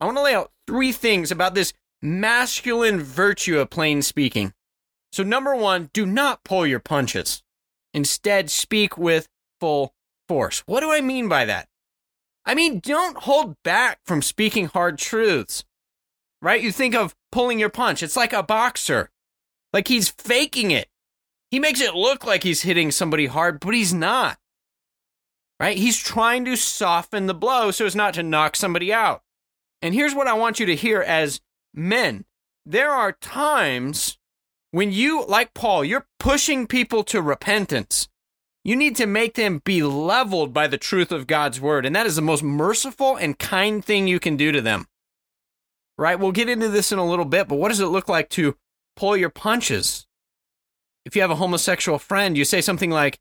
I 0.00 0.06
want 0.06 0.16
to 0.16 0.22
lay 0.22 0.34
out 0.34 0.52
three 0.66 0.92
things 0.92 1.30
about 1.30 1.54
this 1.54 1.72
masculine 2.02 3.00
virtue 3.00 3.58
of 3.58 3.70
plain 3.70 4.02
speaking. 4.02 4.52
So, 5.12 5.22
number 5.22 5.54
one, 5.54 5.90
do 5.92 6.04
not 6.04 6.44
pull 6.44 6.66
your 6.66 6.80
punches. 6.80 7.42
Instead, 7.94 8.50
speak 8.50 8.98
with 8.98 9.28
full 9.60 9.94
force. 10.28 10.62
What 10.66 10.80
do 10.80 10.92
I 10.92 11.00
mean 11.00 11.28
by 11.28 11.44
that? 11.46 11.68
I 12.44 12.54
mean, 12.54 12.78
don't 12.80 13.16
hold 13.18 13.56
back 13.64 13.98
from 14.04 14.22
speaking 14.22 14.66
hard 14.66 14.98
truths, 14.98 15.64
right? 16.40 16.62
You 16.62 16.70
think 16.70 16.94
of 16.94 17.14
pulling 17.32 17.58
your 17.58 17.70
punch, 17.70 18.02
it's 18.02 18.16
like 18.16 18.32
a 18.32 18.42
boxer, 18.42 19.10
like 19.72 19.88
he's 19.88 20.08
faking 20.08 20.70
it. 20.70 20.88
He 21.50 21.58
makes 21.58 21.80
it 21.80 21.94
look 21.94 22.24
like 22.24 22.42
he's 22.42 22.62
hitting 22.62 22.90
somebody 22.90 23.26
hard, 23.26 23.60
but 23.60 23.74
he's 23.74 23.94
not, 23.94 24.38
right? 25.58 25.76
He's 25.76 25.98
trying 25.98 26.44
to 26.44 26.56
soften 26.56 27.26
the 27.26 27.34
blow 27.34 27.70
so 27.70 27.86
as 27.86 27.96
not 27.96 28.14
to 28.14 28.22
knock 28.22 28.56
somebody 28.56 28.92
out. 28.92 29.22
And 29.82 29.94
here's 29.94 30.14
what 30.14 30.28
I 30.28 30.34
want 30.34 30.60
you 30.60 30.66
to 30.66 30.76
hear 30.76 31.02
as 31.02 31.40
men, 31.76 32.24
there 32.64 32.90
are 32.90 33.12
times 33.12 34.18
when 34.72 34.92
you, 34.92 35.24
like 35.26 35.54
Paul, 35.54 35.84
you're 35.84 36.06
pushing 36.18 36.66
people 36.66 37.04
to 37.04 37.22
repentance. 37.22 38.08
You 38.64 38.74
need 38.74 38.96
to 38.96 39.06
make 39.06 39.34
them 39.34 39.62
be 39.64 39.82
leveled 39.82 40.52
by 40.52 40.66
the 40.66 40.76
truth 40.76 41.12
of 41.12 41.28
God's 41.28 41.60
word. 41.60 41.86
And 41.86 41.94
that 41.94 42.04
is 42.04 42.16
the 42.16 42.22
most 42.22 42.42
merciful 42.42 43.16
and 43.16 43.38
kind 43.38 43.82
thing 43.82 44.08
you 44.08 44.18
can 44.18 44.36
do 44.36 44.52
to 44.52 44.60
them. 44.60 44.86
Right? 45.96 46.18
We'll 46.18 46.32
get 46.32 46.48
into 46.48 46.68
this 46.68 46.92
in 46.92 46.98
a 46.98 47.06
little 47.06 47.24
bit, 47.24 47.48
but 47.48 47.56
what 47.56 47.68
does 47.68 47.80
it 47.80 47.86
look 47.86 48.08
like 48.08 48.28
to 48.30 48.56
pull 48.96 49.16
your 49.16 49.30
punches? 49.30 50.06
If 51.06 51.16
you 51.16 51.22
have 51.22 51.30
a 51.30 51.36
homosexual 51.36 51.98
friend, 51.98 52.36
you 52.36 52.44
say 52.44 52.60
something 52.60 52.90
like, 52.90 53.18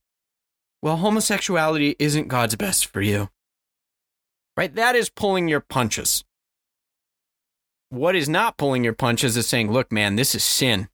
Well, 0.82 0.98
homosexuality 0.98 1.96
isn't 2.00 2.28
God's 2.28 2.56
best 2.56 2.88
for 2.88 3.02
you. 3.02 3.30
Right? 4.58 4.76
That 4.76 4.96
is 4.96 5.10
pulling 5.10 5.48
your 5.48 5.62
punches. 5.62 6.25
What 7.96 8.14
is 8.14 8.28
not 8.28 8.58
pulling 8.58 8.84
your 8.84 8.94
punches 8.94 9.38
is 9.38 9.48
saying, 9.48 9.72
look, 9.72 9.90
man, 9.90 10.18
this 10.18 10.36
is 10.36 10.44
sin. 10.44 10.90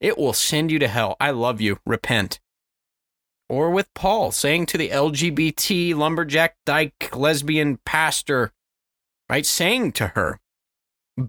It 0.00 0.16
will 0.16 0.32
send 0.32 0.70
you 0.70 0.78
to 0.78 0.88
hell. 0.88 1.14
I 1.20 1.30
love 1.30 1.60
you. 1.60 1.80
Repent. 1.84 2.40
Or 3.50 3.70
with 3.70 3.92
Paul 3.92 4.32
saying 4.32 4.64
to 4.66 4.78
the 4.78 4.88
LGBT 4.88 5.94
lumberjack 5.94 6.56
dyke 6.64 7.14
lesbian 7.14 7.78
pastor, 7.84 8.52
right? 9.28 9.44
Saying 9.44 9.92
to 9.92 10.08
her, 10.08 10.40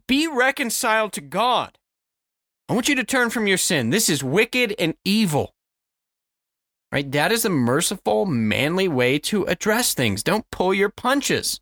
be 0.07 0.27
reconciled 0.27 1.11
to 1.13 1.21
God. 1.21 1.77
I 2.69 2.73
want 2.73 2.87
you 2.87 2.95
to 2.95 3.03
turn 3.03 3.29
from 3.29 3.47
your 3.47 3.57
sin. 3.57 3.89
This 3.89 4.09
is 4.09 4.23
wicked 4.23 4.75
and 4.79 4.95
evil. 5.03 5.53
Right? 6.89 7.11
That 7.11 7.33
is 7.33 7.43
a 7.43 7.49
merciful, 7.49 8.25
manly 8.25 8.87
way 8.87 9.19
to 9.19 9.43
address 9.43 9.93
things. 9.93 10.23
Don't 10.23 10.49
pull 10.51 10.73
your 10.73 10.89
punches. 10.89 11.59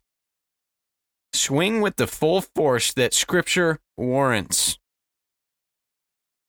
Swing 1.36 1.80
with 1.80 1.96
the 1.96 2.06
full 2.06 2.40
force 2.40 2.92
that 2.94 3.14
Scripture 3.14 3.78
warrants. 3.96 4.78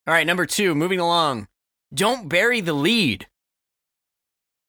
All 0.08 0.14
right, 0.14 0.26
number 0.26 0.46
two, 0.46 0.74
moving 0.74 1.00
along. 1.00 1.48
Don't 1.94 2.30
bury 2.30 2.62
the 2.62 2.74
lead. 2.74 3.28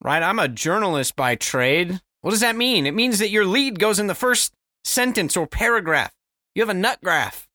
Right? 0.02 0.22
I'm 0.22 0.38
a 0.38 0.48
journalist 0.48 1.16
by 1.16 1.34
trade. 1.34 2.00
What 2.20 2.30
does 2.30 2.40
that 2.40 2.56
mean? 2.56 2.87
It 2.87 2.94
means 2.94 3.18
that 3.18 3.30
your 3.30 3.44
lead 3.44 3.78
goes 3.78 3.98
in 3.98 4.06
the 4.06 4.14
first 4.14 4.52
sentence 4.84 5.37
or 5.37 5.46
paragraph. 5.46 6.12
You 6.54 6.62
have 6.62 6.68
a 6.68 6.75
nut 6.75 6.98
graph. 7.02 7.48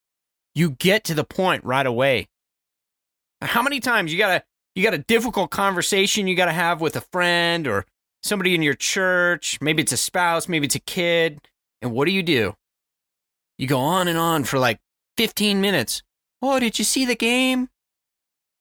You 0.56 0.72
get 0.72 1.04
to 1.06 1.14
the 1.14 1.24
point 1.24 1.64
right 1.64 1.86
away. 1.86 2.28
How 3.42 3.62
many 3.62 3.80
times 3.80 4.12
you 4.12 4.18
got 4.18 4.42
a 4.42 4.44
you 4.76 4.84
got 4.84 4.94
a 4.94 5.00
difficult 5.00 5.52
conversation 5.52 6.28
you 6.28 6.36
got 6.36 6.46
to 6.46 6.52
have 6.52 6.82
with 6.82 6.96
a 6.96 7.02
friend 7.02 7.68
or 7.68 7.86
somebody 8.24 8.56
in 8.56 8.62
your 8.62 8.74
church, 8.74 9.60
maybe 9.62 9.84
it's 9.84 9.92
a 9.92 9.98
spouse, 9.98 10.48
maybe 10.48 10.66
it's 10.66 10.76
a 10.76 10.80
kid, 10.80 11.40
and 11.84 11.92
what 11.92 12.06
do 12.06 12.12
you 12.12 12.24
do? 12.24 12.56
You 13.58 13.68
go 13.68 13.80
on 13.80 14.08
and 14.08 14.18
on 14.18 14.46
for 14.46 14.58
like 14.58 14.80
15 15.18 15.62
minutes. 15.62 16.02
Oh, 16.42 16.60
did 16.60 16.80
you 16.80 16.86
see 16.86 17.06
the 17.06 17.16
game? 17.16 17.70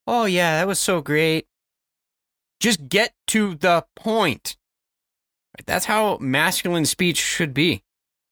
Oh, 0.07 0.25
yeah, 0.25 0.59
that 0.59 0.67
was 0.67 0.81
so 0.81 1.01
great. 1.01 1.47
Just 2.61 2.89
get 2.89 3.15
to 3.29 3.55
the 3.55 3.87
point. 3.97 4.57
That's 5.67 5.87
how 5.87 6.19
masculine 6.19 6.85
speech 6.85 7.19
should 7.19 7.55
be. 7.55 7.85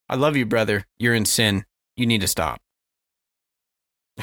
I 0.09 0.17
love 0.17 0.37
you, 0.37 0.45
brother. 0.45 0.87
You're 0.99 1.15
in 1.15 1.25
sin. 1.25 1.65
You 1.97 2.07
need 2.07 2.21
to 2.21 2.29
stop. 2.29 2.61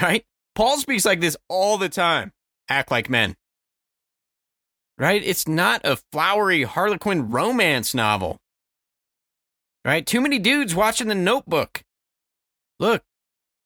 Right? 0.01 0.25
Paul 0.53 0.77
speaks 0.77 1.05
like 1.05 1.21
this 1.21 1.37
all 1.47 1.77
the 1.77 1.89
time. 1.89 2.33
Act 2.67 2.91
like 2.91 3.09
men. 3.09 3.35
Right? 4.97 5.23
It's 5.23 5.47
not 5.47 5.81
a 5.85 5.97
flowery 6.11 6.63
Harlequin 6.63 7.29
romance 7.29 7.93
novel 7.93 8.39
right? 9.87 10.05
Too 10.05 10.19
many 10.19 10.37
dudes 10.37 10.75
watching 10.75 11.07
the 11.07 11.15
notebook. 11.15 11.83
Look, 12.77 13.03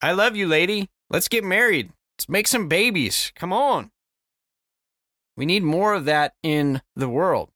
I 0.01 0.11
love 0.11 0.35
you, 0.35 0.47
lady. 0.47 0.89
Let's 1.09 1.27
get 1.27 1.43
married. 1.43 1.91
Let's 2.17 2.29
make 2.29 2.47
some 2.47 2.67
babies. 2.67 3.33
Come 3.35 3.51
on. 3.51 3.89
We 5.35 5.47
need 5.47 5.63
more 5.63 5.95
of 5.95 6.05
that 6.05 6.35
in 6.43 6.81
the 6.95 7.09
world. 7.09 7.49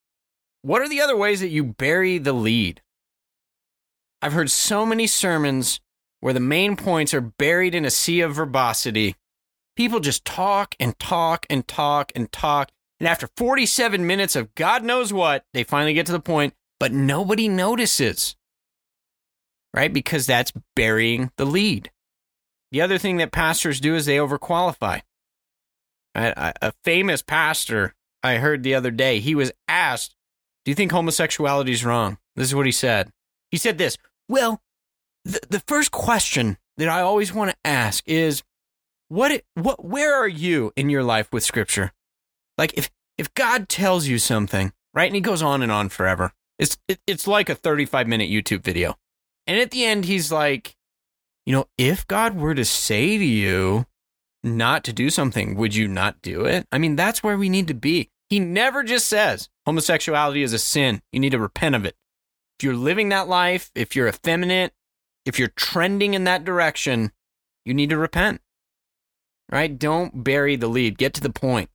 What 0.63 0.81
are 0.81 0.89
the 0.89 0.99
other 0.99 1.15
ways 1.15 1.41
that 1.41 1.49
you 1.49 1.63
bury 1.63 2.17
the 2.17 2.33
lead? 2.33 2.81
I've 4.21 4.33
heard 4.33 4.49
so 4.49 4.83
many 4.83 5.05
sermons 5.05 5.79
where 6.19 6.33
the 6.33 6.39
main 6.39 6.75
points 6.75 7.13
are 7.13 7.21
buried 7.21 7.75
in 7.75 7.85
a 7.85 7.91
sea 7.91 8.21
of 8.21 8.33
verbosity. 8.33 9.15
People 9.75 9.99
just 9.99 10.25
talk 10.25 10.73
and 10.79 10.97
talk 10.97 11.45
and 11.51 11.67
talk 11.67 12.11
and 12.15 12.31
talk. 12.31 12.71
And 12.99 13.07
after 13.07 13.29
47 13.37 14.07
minutes 14.07 14.35
of 14.35 14.55
God 14.55 14.83
knows 14.83 15.13
what, 15.13 15.45
they 15.53 15.63
finally 15.63 15.93
get 15.93 16.07
to 16.07 16.11
the 16.11 16.19
point, 16.19 16.55
but 16.79 16.91
nobody 16.91 17.47
notices. 17.47 18.35
Right? 19.75 19.91
Because 19.91 20.25
that's 20.25 20.53
burying 20.75 21.31
the 21.37 21.45
lead. 21.45 21.91
The 22.71 22.81
other 22.81 22.97
thing 22.97 23.17
that 23.17 23.31
pastors 23.31 23.79
do 23.79 23.95
is 23.95 24.05
they 24.05 24.17
overqualify. 24.17 25.01
A, 26.15 26.53
a 26.61 26.73
famous 26.83 27.21
pastor 27.21 27.93
I 28.23 28.37
heard 28.37 28.63
the 28.63 28.73
other 28.73 28.91
day, 28.91 29.19
he 29.19 29.35
was 29.35 29.51
asked, 29.67 30.15
Do 30.63 30.71
you 30.71 30.75
think 30.75 30.91
homosexuality 30.91 31.71
is 31.71 31.85
wrong? 31.85 32.17
This 32.35 32.47
is 32.47 32.55
what 32.55 32.65
he 32.65 32.71
said. 32.71 33.11
He 33.51 33.57
said 33.57 33.77
this 33.77 33.97
Well, 34.27 34.61
the, 35.23 35.39
the 35.49 35.59
first 35.61 35.91
question 35.91 36.57
that 36.77 36.89
I 36.89 37.01
always 37.01 37.33
want 37.33 37.51
to 37.51 37.57
ask 37.63 38.03
is, 38.07 38.43
what, 39.09 39.43
what, 39.53 39.85
where 39.85 40.15
are 40.15 40.27
you 40.27 40.73
in 40.75 40.89
your 40.89 41.03
life 41.03 41.31
with 41.31 41.43
scripture? 41.43 41.93
Like 42.57 42.73
if, 42.75 42.89
if 43.17 43.33
God 43.33 43.69
tells 43.69 44.07
you 44.07 44.17
something, 44.17 44.73
right? 44.93 45.05
And 45.05 45.15
he 45.15 45.21
goes 45.21 45.41
on 45.41 45.61
and 45.61 45.71
on 45.71 45.89
forever. 45.89 46.33
It's, 46.57 46.77
it, 46.87 46.99
it's 47.05 47.27
like 47.27 47.49
a 47.49 47.55
35 47.55 48.07
minute 48.07 48.29
YouTube 48.29 48.63
video. 48.63 48.95
And 49.47 49.59
at 49.59 49.71
the 49.71 49.85
end, 49.85 50.05
he's 50.05 50.31
like, 50.31 50.75
you 51.45 51.53
know, 51.53 51.65
if 51.77 52.07
God 52.07 52.35
were 52.35 52.55
to 52.55 52.65
say 52.65 53.17
to 53.17 53.23
you 53.23 53.85
not 54.43 54.83
to 54.85 54.93
do 54.93 55.09
something, 55.09 55.55
would 55.55 55.75
you 55.75 55.87
not 55.87 56.21
do 56.21 56.45
it? 56.45 56.67
I 56.71 56.77
mean, 56.77 56.95
that's 56.95 57.23
where 57.23 57.37
we 57.37 57.49
need 57.49 57.67
to 57.67 57.73
be. 57.73 58.09
He 58.29 58.39
never 58.39 58.83
just 58.83 59.07
says 59.07 59.49
homosexuality 59.65 60.41
is 60.41 60.53
a 60.53 60.59
sin. 60.59 61.01
You 61.11 61.19
need 61.19 61.31
to 61.31 61.39
repent 61.39 61.75
of 61.75 61.85
it. 61.85 61.95
If 62.59 62.63
you're 62.63 62.75
living 62.75 63.09
that 63.09 63.27
life, 63.27 63.71
if 63.75 63.95
you're 63.95 64.07
effeminate, 64.07 64.73
if 65.25 65.37
you're 65.37 65.49
trending 65.49 66.13
in 66.13 66.23
that 66.23 66.43
direction, 66.43 67.11
you 67.65 67.73
need 67.73 67.89
to 67.89 67.97
repent. 67.97 68.41
Right? 69.51 69.77
Don't 69.77 70.23
bury 70.23 70.55
the 70.55 70.67
lead. 70.67 70.97
Get 70.97 71.13
to 71.15 71.21
the 71.21 71.29
point. 71.29 71.69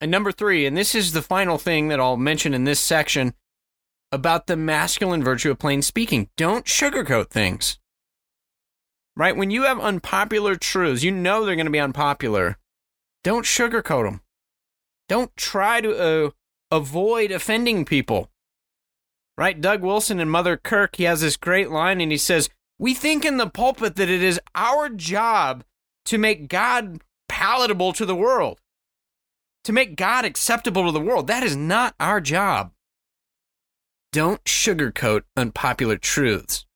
And 0.00 0.10
number 0.10 0.32
three, 0.32 0.64
and 0.64 0.76
this 0.76 0.94
is 0.94 1.12
the 1.12 1.20
final 1.20 1.58
thing 1.58 1.88
that 1.88 2.00
I'll 2.00 2.16
mention 2.16 2.54
in 2.54 2.64
this 2.64 2.80
section 2.80 3.34
about 4.12 4.46
the 4.46 4.56
masculine 4.56 5.22
virtue 5.22 5.50
of 5.50 5.58
plain 5.58 5.82
speaking. 5.82 6.28
Don't 6.36 6.66
sugarcoat 6.66 7.28
things. 7.30 7.78
Right? 9.16 9.36
When 9.36 9.50
you 9.50 9.64
have 9.64 9.78
unpopular 9.80 10.56
truths, 10.56 11.02
you 11.02 11.10
know 11.10 11.44
they're 11.44 11.56
going 11.56 11.66
to 11.66 11.72
be 11.72 11.80
unpopular. 11.80 12.58
Don't 13.22 13.44
sugarcoat 13.44 14.04
them. 14.04 14.22
Don't 15.08 15.36
try 15.36 15.80
to 15.80 15.96
uh, 15.96 16.30
avoid 16.70 17.30
offending 17.30 17.84
people. 17.84 18.30
Right? 19.36 19.60
Doug 19.60 19.82
Wilson 19.82 20.20
and 20.20 20.30
Mother 20.30 20.56
Kirk, 20.56 20.96
he 20.96 21.04
has 21.04 21.20
this 21.20 21.36
great 21.36 21.70
line 21.70 22.00
and 22.00 22.12
he 22.12 22.18
says, 22.18 22.48
We 22.78 22.94
think 22.94 23.24
in 23.24 23.36
the 23.36 23.48
pulpit 23.48 23.96
that 23.96 24.10
it 24.10 24.22
is 24.22 24.40
our 24.54 24.88
job 24.88 25.64
to 26.06 26.18
make 26.18 26.48
God 26.48 27.02
palatable 27.28 27.92
to 27.94 28.06
the 28.06 28.16
world, 28.16 28.60
to 29.64 29.72
make 29.72 29.96
God 29.96 30.24
acceptable 30.24 30.86
to 30.86 30.92
the 30.92 31.00
world. 31.00 31.26
That 31.26 31.42
is 31.42 31.56
not 31.56 31.94
our 32.00 32.20
job. 32.20 32.72
Don't 34.12 34.42
sugarcoat 34.44 35.22
unpopular 35.36 35.96
truths. 35.96 36.66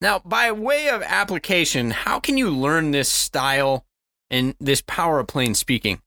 Now, 0.00 0.20
by 0.20 0.52
way 0.52 0.88
of 0.88 1.02
application, 1.02 1.90
how 1.90 2.20
can 2.20 2.36
you 2.36 2.48
learn 2.48 2.92
this 2.92 3.08
style 3.08 3.84
and 4.30 4.54
this 4.60 4.82
power 4.86 5.18
of 5.18 5.26
plain 5.26 5.54
speaking? 5.54 6.00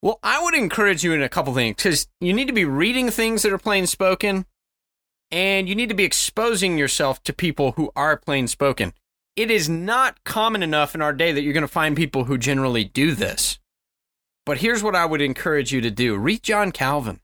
Well, 0.00 0.18
I 0.22 0.42
would 0.42 0.54
encourage 0.54 1.04
you 1.04 1.12
in 1.12 1.22
a 1.22 1.28
couple 1.28 1.52
things 1.54 1.76
because 1.76 2.08
you 2.20 2.32
need 2.32 2.46
to 2.46 2.54
be 2.54 2.64
reading 2.64 3.10
things 3.10 3.42
that 3.42 3.52
are 3.52 3.58
plain 3.58 3.86
spoken 3.86 4.46
and 5.30 5.68
you 5.68 5.74
need 5.74 5.90
to 5.90 5.94
be 5.94 6.04
exposing 6.04 6.78
yourself 6.78 7.22
to 7.24 7.32
people 7.32 7.72
who 7.72 7.92
are 7.94 8.16
plain 8.16 8.48
spoken. 8.48 8.94
It 9.36 9.50
is 9.50 9.68
not 9.68 10.24
common 10.24 10.62
enough 10.62 10.94
in 10.94 11.02
our 11.02 11.12
day 11.12 11.32
that 11.32 11.42
you're 11.42 11.52
going 11.52 11.62
to 11.62 11.68
find 11.68 11.96
people 11.96 12.24
who 12.24 12.36
generally 12.36 12.84
do 12.84 13.14
this. 13.14 13.58
But 14.44 14.58
here's 14.58 14.82
what 14.82 14.96
I 14.96 15.06
would 15.06 15.22
encourage 15.22 15.72
you 15.72 15.80
to 15.82 15.90
do 15.90 16.16
read 16.16 16.42
John 16.42 16.72
Calvin. 16.72 17.20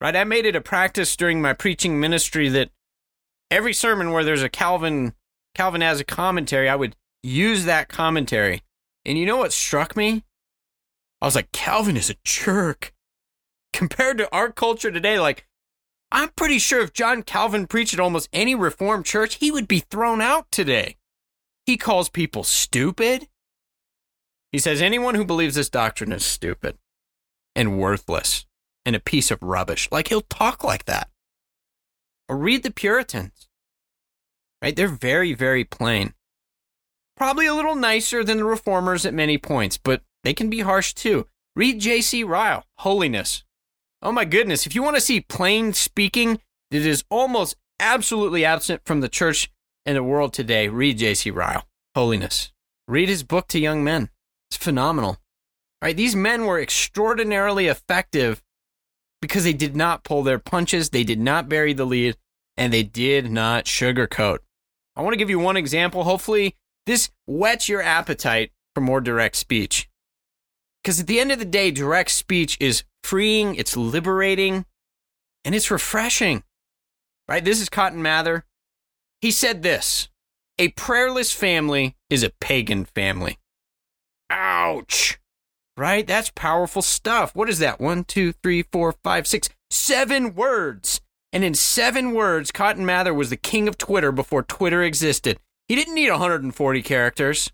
Right? 0.00 0.16
I 0.16 0.24
made 0.24 0.46
it 0.46 0.56
a 0.56 0.60
practice 0.60 1.14
during 1.14 1.42
my 1.42 1.52
preaching 1.52 2.00
ministry 2.00 2.48
that 2.48 2.70
every 3.50 3.74
sermon 3.74 4.12
where 4.12 4.24
there's 4.24 4.42
a 4.42 4.48
Calvin 4.48 5.14
Calvin 5.54 5.80
has 5.80 6.00
a 6.00 6.04
commentary, 6.04 6.68
I 6.68 6.76
would 6.76 6.96
use 7.22 7.64
that 7.64 7.88
commentary. 7.88 8.62
And 9.04 9.18
you 9.18 9.26
know 9.26 9.36
what 9.36 9.52
struck 9.52 9.96
me? 9.96 10.24
I 11.20 11.26
was 11.26 11.34
like, 11.34 11.52
Calvin 11.52 11.96
is 11.96 12.10
a 12.10 12.16
jerk. 12.24 12.94
Compared 13.72 14.18
to 14.18 14.32
our 14.34 14.50
culture 14.50 14.90
today, 14.90 15.18
like, 15.20 15.46
I'm 16.12 16.30
pretty 16.30 16.58
sure 16.58 16.80
if 16.80 16.92
John 16.92 17.22
Calvin 17.22 17.66
preached 17.66 17.94
at 17.94 18.00
almost 18.00 18.28
any 18.32 18.54
Reformed 18.54 19.06
church, 19.06 19.36
he 19.36 19.50
would 19.50 19.68
be 19.68 19.80
thrown 19.80 20.20
out 20.20 20.50
today. 20.50 20.96
He 21.66 21.76
calls 21.76 22.08
people 22.08 22.42
stupid. 22.42 23.28
He 24.50 24.58
says 24.58 24.82
anyone 24.82 25.14
who 25.14 25.24
believes 25.24 25.54
this 25.54 25.68
doctrine 25.68 26.10
is 26.10 26.24
stupid 26.24 26.78
and 27.54 27.78
worthless 27.78 28.46
and 28.84 28.96
a 28.96 29.00
piece 29.00 29.30
of 29.30 29.42
rubbish. 29.42 29.88
Like, 29.90 30.08
he'll 30.08 30.22
talk 30.22 30.64
like 30.64 30.84
that. 30.86 31.08
Or 32.28 32.36
read 32.36 32.62
the 32.62 32.70
Puritans. 32.70 33.48
Right? 34.62 34.74
They're 34.76 34.88
very, 34.88 35.32
very 35.32 35.64
plain. 35.64 36.14
Probably 37.16 37.46
a 37.46 37.54
little 37.54 37.74
nicer 37.74 38.24
than 38.24 38.38
the 38.38 38.44
reformers 38.44 39.04
at 39.04 39.12
many 39.12 39.36
points, 39.36 39.76
but 39.76 40.02
they 40.24 40.32
can 40.32 40.48
be 40.48 40.60
harsh 40.60 40.94
too. 40.94 41.26
Read 41.56 41.80
J.C. 41.80 42.24
Ryle, 42.24 42.64
Holiness. 42.78 43.44
Oh 44.02 44.12
my 44.12 44.24
goodness, 44.24 44.66
if 44.66 44.74
you 44.74 44.82
want 44.82 44.96
to 44.96 45.02
see 45.02 45.20
plain 45.20 45.74
speaking 45.74 46.40
that 46.70 46.82
is 46.82 47.04
almost 47.10 47.56
absolutely 47.78 48.44
absent 48.44 48.82
from 48.84 49.00
the 49.00 49.08
church 49.08 49.50
and 49.84 49.96
the 49.96 50.02
world 50.02 50.32
today, 50.32 50.68
read 50.68 50.98
J.C. 50.98 51.30
Ryle, 51.30 51.64
Holiness. 51.94 52.52
Read 52.88 53.08
his 53.08 53.22
book 53.22 53.48
to 53.48 53.58
young 53.58 53.84
men. 53.84 54.08
It's 54.50 54.56
phenomenal. 54.56 55.10
All 55.10 55.88
right, 55.88 55.96
these 55.96 56.16
men 56.16 56.46
were 56.46 56.60
extraordinarily 56.60 57.66
effective 57.66 58.42
because 59.20 59.44
they 59.44 59.52
did 59.52 59.76
not 59.76 60.04
pull 60.04 60.22
their 60.22 60.38
punches, 60.38 60.90
they 60.90 61.04
did 61.04 61.20
not 61.20 61.48
bury 61.48 61.72
the 61.72 61.84
lead, 61.84 62.16
and 62.56 62.72
they 62.72 62.82
did 62.82 63.30
not 63.30 63.64
sugarcoat. 63.64 64.38
I 64.96 65.02
want 65.02 65.12
to 65.14 65.18
give 65.18 65.30
you 65.30 65.38
one 65.38 65.56
example. 65.56 66.04
Hopefully, 66.04 66.56
this 66.86 67.10
whets 67.26 67.68
your 67.68 67.82
appetite 67.82 68.52
for 68.74 68.80
more 68.80 69.00
direct 69.00 69.36
speech. 69.36 69.88
Because 70.82 71.00
at 71.00 71.06
the 71.06 71.20
end 71.20 71.30
of 71.30 71.38
the 71.38 71.44
day, 71.44 71.70
direct 71.70 72.10
speech 72.10 72.56
is 72.60 72.84
freeing, 73.04 73.54
it's 73.54 73.76
liberating, 73.76 74.64
and 75.44 75.54
it's 75.54 75.70
refreshing. 75.70 76.42
Right? 77.28 77.44
This 77.44 77.60
is 77.60 77.68
Cotton 77.68 78.02
Mather. 78.02 78.44
He 79.20 79.30
said 79.30 79.62
this 79.62 80.08
A 80.58 80.68
prayerless 80.68 81.32
family 81.32 81.96
is 82.08 82.22
a 82.22 82.32
pagan 82.40 82.84
family. 82.84 83.38
Ouch. 84.30 85.18
Right? 85.76 86.06
That's 86.06 86.30
powerful 86.34 86.82
stuff. 86.82 87.34
What 87.34 87.48
is 87.48 87.58
that? 87.60 87.80
One, 87.80 88.04
two, 88.04 88.32
three, 88.32 88.62
four, 88.62 88.92
five, 89.02 89.26
six, 89.26 89.48
seven 89.70 90.34
words. 90.34 91.00
And 91.32 91.44
in 91.44 91.54
seven 91.54 92.12
words, 92.12 92.50
Cotton 92.50 92.84
Mather 92.84 93.14
was 93.14 93.30
the 93.30 93.36
king 93.36 93.68
of 93.68 93.78
Twitter 93.78 94.12
before 94.12 94.42
Twitter 94.42 94.82
existed. 94.82 95.38
He 95.68 95.76
didn't 95.76 95.94
need 95.94 96.10
140 96.10 96.82
characters. 96.82 97.52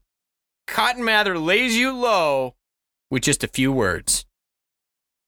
Cotton 0.67 1.05
Mather 1.05 1.39
lays 1.39 1.77
you 1.77 1.93
low 1.93 2.55
with 3.11 3.23
just 3.23 3.45
a 3.45 3.49
few 3.49 3.71
words. 3.71 4.25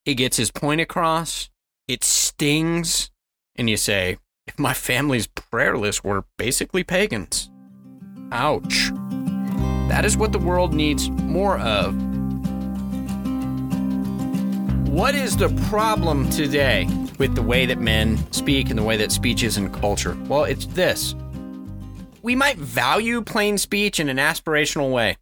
He 0.05 0.15
gets 0.15 0.39
his 0.39 0.51
point 0.51 0.81
across, 0.81 1.51
it 1.87 2.03
stings, 2.03 3.11
and 3.57 3.69
you 3.69 3.77
say, 3.77 4.17
if 4.47 4.59
my 4.59 4.73
family's 4.73 5.27
prayerless 5.27 6.03
were 6.03 6.25
basically 6.39 6.83
pagans. 6.83 7.51
Ouch. 8.33 8.91
That 9.89 10.07
is 10.07 10.17
what 10.17 10.33
the 10.33 10.39
world 10.39 10.73
needs 10.73 11.11
more 11.11 11.59
of. 11.59 11.95
What 14.89 15.15
is 15.15 15.37
the 15.37 15.51
problem 15.69 16.31
today 16.31 16.89
with 17.19 17.35
the 17.35 17.43
way 17.43 17.67
that 17.67 17.79
men 17.79 18.17
speak 18.33 18.71
and 18.71 18.79
the 18.79 18.83
way 18.83 18.97
that 18.97 19.13
speech 19.13 19.43
is 19.43 19.59
in 19.59 19.71
culture? 19.71 20.17
Well, 20.29 20.45
it's 20.45 20.65
this. 20.65 21.15
We 22.23 22.35
might 22.35 22.57
value 22.57 23.21
plain 23.21 23.59
speech 23.59 24.01
in 24.01 24.09
an 24.09 24.17
aspirational 24.17 24.91
way. 24.91 25.19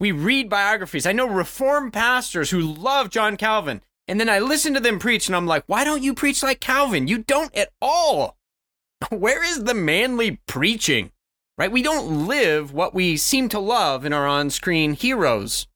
We 0.00 0.10
read 0.10 0.50
biographies. 0.50 1.06
I 1.06 1.12
know 1.12 1.28
reformed 1.28 1.92
pastors 1.92 2.50
who 2.50 2.60
love 2.60 3.08
John 3.08 3.36
Calvin. 3.36 3.82
And 4.08 4.18
then 4.18 4.28
I 4.28 4.40
listen 4.40 4.74
to 4.74 4.80
them 4.80 4.98
preach 4.98 5.28
and 5.28 5.36
I'm 5.36 5.46
like, 5.46 5.62
why 5.68 5.84
don't 5.84 6.02
you 6.02 6.12
preach 6.12 6.42
like 6.42 6.58
Calvin? 6.58 7.06
You 7.06 7.18
don't 7.18 7.56
at 7.56 7.70
all. 7.80 8.36
Where 9.10 9.44
is 9.44 9.62
the 9.62 9.74
manly 9.74 10.40
preaching? 10.48 11.12
Right? 11.56 11.70
We 11.70 11.82
don't 11.82 12.26
live 12.26 12.72
what 12.72 12.94
we 12.94 13.16
seem 13.16 13.48
to 13.50 13.60
love 13.60 14.04
in 14.04 14.12
our 14.12 14.26
on 14.26 14.50
screen 14.50 14.94
heroes. 14.94 15.68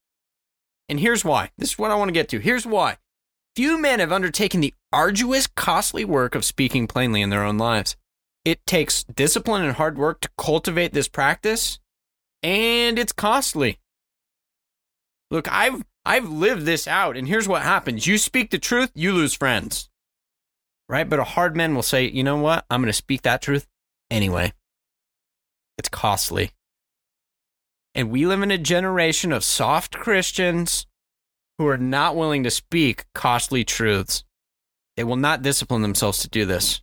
And 0.88 0.98
here's 0.98 1.24
why. 1.24 1.52
This 1.56 1.70
is 1.70 1.78
what 1.78 1.92
I 1.92 1.94
want 1.94 2.08
to 2.08 2.12
get 2.12 2.28
to. 2.30 2.40
Here's 2.40 2.66
why. 2.66 2.96
Few 3.54 3.78
men 3.78 4.00
have 4.00 4.12
undertaken 4.12 4.60
the 4.60 4.72
arduous, 4.92 5.46
costly 5.46 6.06
work 6.06 6.34
of 6.34 6.44
speaking 6.44 6.86
plainly 6.86 7.20
in 7.20 7.28
their 7.28 7.44
own 7.44 7.58
lives. 7.58 7.96
It 8.44 8.64
takes 8.66 9.04
discipline 9.04 9.62
and 9.62 9.74
hard 9.74 9.98
work 9.98 10.20
to 10.20 10.30
cultivate 10.38 10.92
this 10.92 11.06
practice, 11.06 11.78
and 12.42 12.98
it's 12.98 13.12
costly. 13.12 13.78
Look, 15.30 15.52
I've 15.52 15.84
I've 16.04 16.28
lived 16.28 16.64
this 16.64 16.88
out, 16.88 17.16
and 17.16 17.28
here's 17.28 17.46
what 17.46 17.62
happens 17.62 18.06
you 18.06 18.16
speak 18.16 18.50
the 18.50 18.58
truth, 18.58 18.90
you 18.94 19.12
lose 19.12 19.34
friends. 19.34 19.90
Right? 20.88 21.08
But 21.08 21.20
a 21.20 21.24
hard 21.24 21.54
man 21.54 21.74
will 21.74 21.82
say, 21.82 22.08
you 22.08 22.24
know 22.24 22.38
what? 22.38 22.64
I'm 22.70 22.80
going 22.80 22.88
to 22.88 22.92
speak 22.92 23.22
that 23.22 23.42
truth 23.42 23.66
anyway. 24.10 24.52
It's 25.78 25.88
costly. 25.88 26.52
And 27.94 28.10
we 28.10 28.26
live 28.26 28.42
in 28.42 28.50
a 28.50 28.58
generation 28.58 29.32
of 29.32 29.44
soft 29.44 29.92
Christians 29.92 30.86
who 31.58 31.66
are 31.66 31.78
not 31.78 32.16
willing 32.16 32.42
to 32.44 32.50
speak 32.50 33.04
costly 33.14 33.64
truths. 33.64 34.24
They 34.96 35.04
will 35.04 35.16
not 35.16 35.42
discipline 35.42 35.82
themselves 35.82 36.18
to 36.20 36.28
do 36.28 36.44
this. 36.44 36.82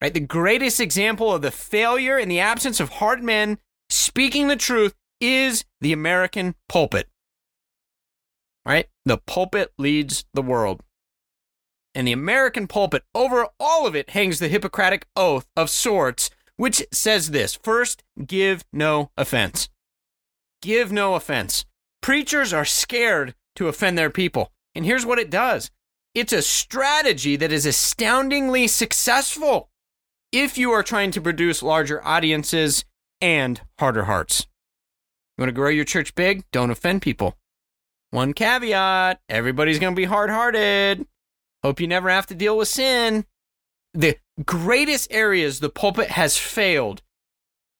Right? 0.00 0.12
The 0.12 0.20
greatest 0.20 0.80
example 0.80 1.32
of 1.32 1.42
the 1.42 1.50
failure 1.50 2.18
in 2.18 2.28
the 2.28 2.40
absence 2.40 2.80
of 2.80 2.90
hard 2.90 3.22
men 3.22 3.58
speaking 3.88 4.48
the 4.48 4.56
truth 4.56 4.94
is 5.20 5.64
the 5.80 5.92
American 5.92 6.54
pulpit. 6.68 7.08
Right? 8.64 8.88
The 9.04 9.18
pulpit 9.18 9.72
leads 9.78 10.24
the 10.34 10.42
world. 10.42 10.82
And 11.94 12.06
the 12.06 12.12
American 12.12 12.66
pulpit, 12.66 13.04
over 13.14 13.48
all 13.58 13.86
of 13.86 13.96
it, 13.96 14.10
hangs 14.10 14.38
the 14.38 14.48
Hippocratic 14.48 15.06
oath 15.16 15.46
of 15.56 15.70
sorts, 15.70 16.28
which 16.56 16.84
says 16.92 17.30
this 17.30 17.54
first, 17.54 18.02
give 18.26 18.64
no 18.72 19.10
offense. 19.16 19.70
Give 20.60 20.92
no 20.92 21.14
offense. 21.14 21.64
Preachers 22.00 22.52
are 22.52 22.64
scared 22.64 23.34
to 23.56 23.68
offend 23.68 23.96
their 23.96 24.10
people. 24.10 24.52
And 24.74 24.84
here's 24.84 25.06
what 25.06 25.18
it 25.18 25.30
does 25.30 25.70
it's 26.14 26.32
a 26.32 26.42
strategy 26.42 27.36
that 27.36 27.52
is 27.52 27.66
astoundingly 27.66 28.66
successful 28.66 29.70
if 30.32 30.56
you 30.56 30.70
are 30.72 30.82
trying 30.82 31.10
to 31.12 31.20
produce 31.20 31.62
larger 31.62 32.04
audiences 32.04 32.84
and 33.20 33.60
harder 33.78 34.04
hearts. 34.04 34.46
You 35.36 35.42
want 35.42 35.48
to 35.48 35.54
grow 35.54 35.68
your 35.68 35.84
church 35.84 36.14
big? 36.14 36.44
Don't 36.52 36.70
offend 36.70 37.02
people. 37.02 37.36
One 38.10 38.32
caveat 38.32 39.20
everybody's 39.28 39.78
going 39.78 39.94
to 39.94 40.00
be 40.00 40.04
hard 40.04 40.30
hearted. 40.30 41.06
Hope 41.62 41.80
you 41.80 41.86
never 41.86 42.08
have 42.08 42.26
to 42.28 42.34
deal 42.34 42.56
with 42.56 42.68
sin. 42.68 43.26
The 43.92 44.16
greatest 44.44 45.10
areas 45.10 45.60
the 45.60 45.70
pulpit 45.70 46.10
has 46.10 46.36
failed, 46.36 47.02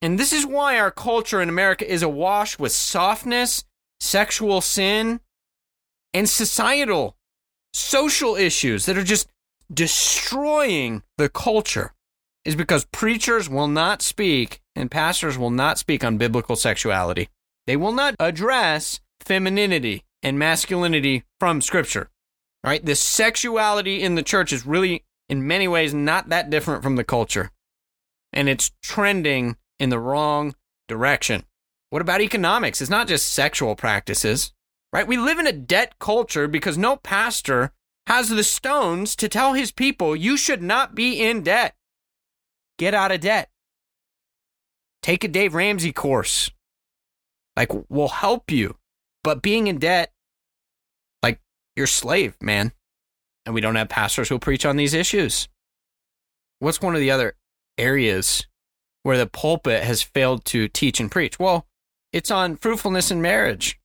and 0.01 0.19
this 0.19 0.33
is 0.33 0.47
why 0.47 0.79
our 0.79 0.91
culture 0.91 1.43
in 1.43 1.49
America 1.49 1.91
is 1.91 2.03
awash 2.03 2.59
with 2.59 2.73
softness, 2.73 3.65
sexual 4.01 4.61
sin, 4.61 5.21
and 6.15 6.29
societal, 6.29 7.17
social 7.73 8.37
issues 8.37 8.87
that 8.87 8.97
are 8.97 9.05
just 9.05 9.29
destroying 9.73 11.03
the 11.19 11.29
culture 11.29 11.93
is 12.45 12.55
because 12.55 12.87
preachers 12.87 13.51
will 13.51 13.69
not 13.69 14.01
speak 14.01 14.61
and 14.75 14.91
pastors 14.91 15.37
will 15.37 15.51
not 15.51 15.79
speak 15.79 16.05
on 16.05 16.17
biblical 16.17 16.57
sexuality. 16.57 17.29
They 17.67 17.77
will 17.77 17.93
not 17.93 18.15
address 18.21 19.01
femininity 19.21 20.05
and 20.23 20.39
masculinity 20.39 21.25
from 21.41 21.61
scripture. 21.61 22.09
Right, 22.65 22.85
the 22.85 22.97
sexuality 22.97 24.03
in 24.03 24.17
the 24.17 24.23
church 24.23 24.53
is 24.53 24.67
really 24.67 25.05
in 25.29 25.47
many 25.47 25.69
ways 25.69 25.95
not 25.95 26.31
that 26.31 26.51
different 26.51 26.83
from 26.83 26.97
the 26.97 27.05
culture. 27.05 27.51
And 28.33 28.49
it's 28.49 28.73
trending 28.83 29.57
in 29.79 29.91
the 29.91 30.01
wrong 30.01 30.55
direction. 30.89 31.45
What 31.91 32.03
about 32.03 32.21
economics? 32.21 32.81
It's 32.81 32.91
not 32.91 33.09
just 33.09 33.33
sexual 33.33 33.77
practices, 33.77 34.53
right? 34.93 35.07
We 35.07 35.17
live 35.17 35.39
in 35.39 35.47
a 35.47 35.53
debt 35.53 35.99
culture 35.99 36.49
because 36.49 36.77
no 36.77 36.97
pastor 36.97 37.73
has 38.07 38.29
the 38.29 38.45
stones 38.45 39.17
to 39.17 39.29
tell 39.29 39.55
his 39.55 39.73
people 39.73 40.17
you 40.17 40.37
should 40.37 40.63
not 40.63 40.95
be 40.95 41.21
in 41.21 41.43
debt. 41.43 41.75
Get 42.79 42.95
out 42.95 43.13
of 43.13 43.21
debt. 43.21 43.51
Take 45.03 45.25
a 45.25 45.29
Dave 45.29 45.55
Ramsey 45.55 45.93
course. 45.93 46.51
Like, 47.57 47.71
we'll 47.89 48.09
help 48.09 48.51
you. 48.51 48.77
But 49.23 49.43
being 49.43 49.67
in 49.67 49.79
debt, 49.79 50.13
like, 51.23 51.41
you're 51.75 51.87
slave, 51.87 52.37
man. 52.41 52.73
And 53.45 53.55
we 53.55 53.61
don't 53.61 53.77
have 53.77 53.89
pastors 53.89 54.29
who 54.29 54.39
preach 54.39 54.67
on 54.67 54.77
these 54.77 54.93
issues. 54.93 55.49
What's 56.59 56.83
one 56.83 56.95
of 56.95 57.01
the 57.01 57.11
other 57.11 57.35
areas 57.79 58.47
where 59.05 59.17
the 59.17 59.27
pulpit 59.27 59.85
has 59.85 60.03
failed 60.03 60.45
to 60.47 60.69
teach 60.69 61.01
and 61.01 61.11
preach? 61.11 61.39
Well, 61.39 61.67
it's 62.13 62.31
on 62.31 62.57
fruitfulness 62.57 63.11
in 63.11 63.21
marriage, 63.21 63.79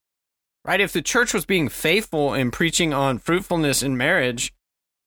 right? 0.65 0.81
If 0.81 0.93
the 0.93 1.01
church 1.01 1.34
was 1.34 1.45
being 1.45 1.69
faithful 1.69 2.34
in 2.34 2.51
preaching 2.51 2.93
on 2.93 3.19
fruitfulness 3.19 3.84
in 3.84 3.97
marriage, 3.97 4.53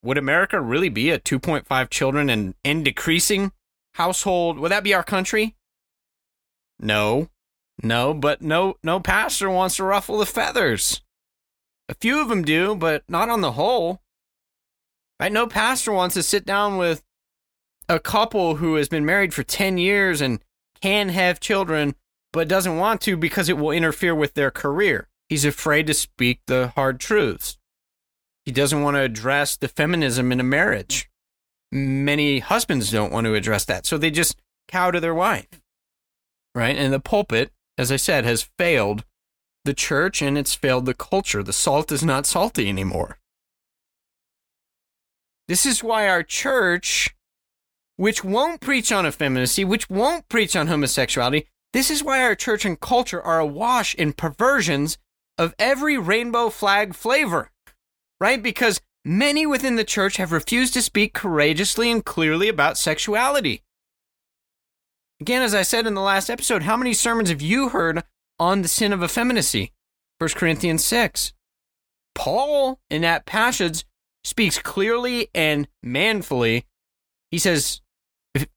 would 0.02 0.18
America 0.18 0.60
really 0.60 0.90
be 0.90 1.10
a 1.10 1.18
2.5 1.18 1.90
children 1.90 2.28
and, 2.28 2.54
and 2.64 2.84
decreasing 2.84 3.52
household, 3.94 4.58
would 4.58 4.70
that 4.70 4.84
be 4.84 4.94
our 4.94 5.04
country? 5.04 5.56
No. 6.78 7.28
No, 7.82 8.14
but 8.14 8.40
no 8.40 8.76
no 8.84 9.00
pastor 9.00 9.50
wants 9.50 9.76
to 9.76 9.84
ruffle 9.84 10.18
the 10.18 10.26
feathers. 10.26 11.00
A 11.88 11.94
few 11.94 12.20
of 12.20 12.28
them 12.28 12.44
do, 12.44 12.74
but 12.74 13.02
not 13.08 13.28
on 13.28 13.40
the 13.40 13.52
whole. 13.52 14.00
Right? 15.18 15.32
No 15.32 15.46
pastor 15.46 15.92
wants 15.92 16.14
to 16.14 16.22
sit 16.22 16.44
down 16.44 16.76
with 16.76 17.02
a 17.88 17.98
couple 17.98 18.56
who 18.56 18.76
has 18.76 18.88
been 18.88 19.04
married 19.04 19.34
for 19.34 19.42
10 19.42 19.78
years 19.78 20.20
and 20.20 20.40
can 20.80 21.08
have 21.10 21.40
children 21.40 21.94
but 22.34 22.48
doesn't 22.48 22.76
want 22.76 23.00
to 23.00 23.16
because 23.16 23.48
it 23.48 23.56
will 23.56 23.70
interfere 23.70 24.14
with 24.14 24.34
their 24.34 24.50
career. 24.50 25.08
He's 25.30 25.46
afraid 25.46 25.86
to 25.86 25.94
speak 25.94 26.40
the 26.46 26.68
hard 26.68 27.00
truths. 27.00 27.56
He 28.44 28.52
doesn't 28.52 28.82
want 28.82 28.96
to 28.96 29.00
address 29.00 29.56
the 29.56 29.68
feminism 29.68 30.30
in 30.30 30.38
a 30.40 30.44
marriage 30.44 31.08
many 31.74 32.38
husbands 32.38 32.90
don't 32.92 33.12
want 33.12 33.26
to 33.26 33.34
address 33.34 33.64
that. 33.66 33.84
So 33.84 33.98
they 33.98 34.10
just 34.10 34.40
cow 34.68 34.90
to 34.92 35.00
their 35.00 35.14
wife. 35.14 35.60
Right? 36.54 36.76
And 36.76 36.92
the 36.92 37.00
pulpit, 37.00 37.50
as 37.76 37.90
I 37.90 37.96
said, 37.96 38.24
has 38.24 38.48
failed 38.56 39.04
the 39.64 39.74
church 39.74 40.22
and 40.22 40.38
it's 40.38 40.54
failed 40.54 40.86
the 40.86 40.94
culture. 40.94 41.42
The 41.42 41.52
salt 41.52 41.90
is 41.90 42.04
not 42.04 42.26
salty 42.26 42.68
anymore. 42.68 43.18
This 45.48 45.66
is 45.66 45.82
why 45.82 46.08
our 46.08 46.22
church, 46.22 47.14
which 47.96 48.24
won't 48.24 48.60
preach 48.60 48.92
on 48.92 49.04
effeminacy, 49.04 49.64
which 49.64 49.90
won't 49.90 50.28
preach 50.28 50.54
on 50.54 50.68
homosexuality, 50.68 51.48
this 51.74 51.90
is 51.90 52.04
why 52.04 52.22
our 52.22 52.36
church 52.36 52.64
and 52.64 52.78
culture 52.78 53.20
are 53.20 53.40
awash 53.40 53.96
in 53.96 54.12
perversions 54.12 54.96
of 55.36 55.56
every 55.58 55.98
rainbow 55.98 56.48
flag 56.48 56.94
flavor, 56.94 57.50
right? 58.20 58.40
Because 58.40 58.80
many 59.04 59.44
within 59.44 59.74
the 59.74 59.82
church 59.82 60.16
have 60.18 60.30
refused 60.30 60.72
to 60.74 60.82
speak 60.82 61.14
courageously 61.14 61.90
and 61.90 62.04
clearly 62.04 62.48
about 62.48 62.78
sexuality. 62.78 63.64
Again, 65.20 65.42
as 65.42 65.52
I 65.52 65.62
said 65.62 65.84
in 65.84 65.94
the 65.94 66.00
last 66.00 66.30
episode, 66.30 66.62
how 66.62 66.76
many 66.76 66.94
sermons 66.94 67.28
have 67.28 67.42
you 67.42 67.70
heard 67.70 68.04
on 68.38 68.62
the 68.62 68.68
sin 68.68 68.92
of 68.92 69.02
effeminacy? 69.02 69.72
1 70.18 70.30
Corinthians 70.30 70.84
6. 70.84 71.32
Paul, 72.14 72.78
in 72.88 73.02
that 73.02 73.26
passage, 73.26 73.84
speaks 74.22 74.60
clearly 74.60 75.28
and 75.34 75.66
manfully. 75.82 76.66
He 77.32 77.38
says, 77.38 77.80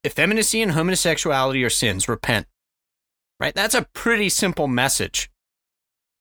effeminacy 0.05 0.61
and 0.61 0.73
homosexuality 0.73 1.63
are 1.63 1.71
sins, 1.71 2.07
repent. 2.07 2.45
Right? 3.39 3.53
That's 3.53 3.75
a 3.75 3.87
pretty 3.93 4.29
simple 4.29 4.67
message. 4.67 5.29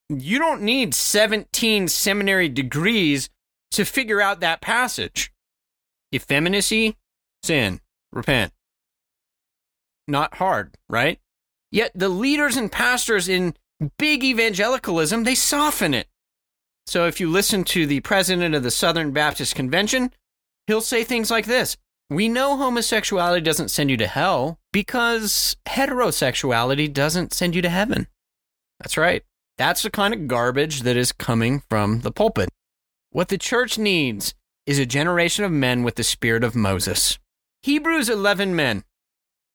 You 0.08 0.38
don't 0.38 0.62
need 0.62 0.94
17 0.94 1.88
seminary 1.88 2.48
degrees 2.48 3.28
to 3.72 3.84
figure 3.84 4.20
out 4.20 4.40
that 4.40 4.60
passage. 4.60 5.32
Effeminacy, 6.14 6.96
sin, 7.42 7.80
repent. 8.12 8.52
Not 10.06 10.34
hard, 10.34 10.76
right? 10.88 11.18
Yet 11.72 11.92
the 11.94 12.08
leaders 12.08 12.56
and 12.56 12.70
pastors 12.70 13.28
in 13.28 13.54
big 13.98 14.22
evangelicalism, 14.22 15.24
they 15.24 15.34
soften 15.34 15.94
it. 15.94 16.08
So 16.86 17.06
if 17.06 17.18
you 17.18 17.28
listen 17.28 17.64
to 17.64 17.86
the 17.86 18.00
president 18.00 18.54
of 18.54 18.62
the 18.62 18.70
Southern 18.70 19.10
Baptist 19.10 19.56
Convention, 19.56 20.12
he'll 20.66 20.80
say 20.80 21.02
things 21.02 21.30
like 21.30 21.46
this 21.46 21.76
We 22.08 22.28
know 22.28 22.56
homosexuality 22.56 23.40
doesn't 23.40 23.70
send 23.70 23.90
you 23.90 23.96
to 23.96 24.06
hell 24.06 24.60
because 24.72 25.56
heterosexuality 25.66 26.92
doesn't 26.92 27.32
send 27.32 27.56
you 27.56 27.62
to 27.62 27.68
heaven. 27.68 28.06
That's 28.78 28.96
right. 28.96 29.24
That's 29.58 29.82
the 29.82 29.90
kind 29.90 30.14
of 30.14 30.28
garbage 30.28 30.82
that 30.82 30.96
is 30.96 31.10
coming 31.10 31.62
from 31.68 32.02
the 32.02 32.12
pulpit. 32.12 32.48
What 33.10 33.28
the 33.28 33.38
church 33.38 33.76
needs 33.76 34.34
is 34.66 34.78
a 34.78 34.86
generation 34.86 35.44
of 35.44 35.50
men 35.50 35.82
with 35.82 35.96
the 35.96 36.04
spirit 36.04 36.44
of 36.44 36.54
Moses. 36.54 37.18
Hebrews 37.62 38.08
11 38.08 38.54
men. 38.54 38.84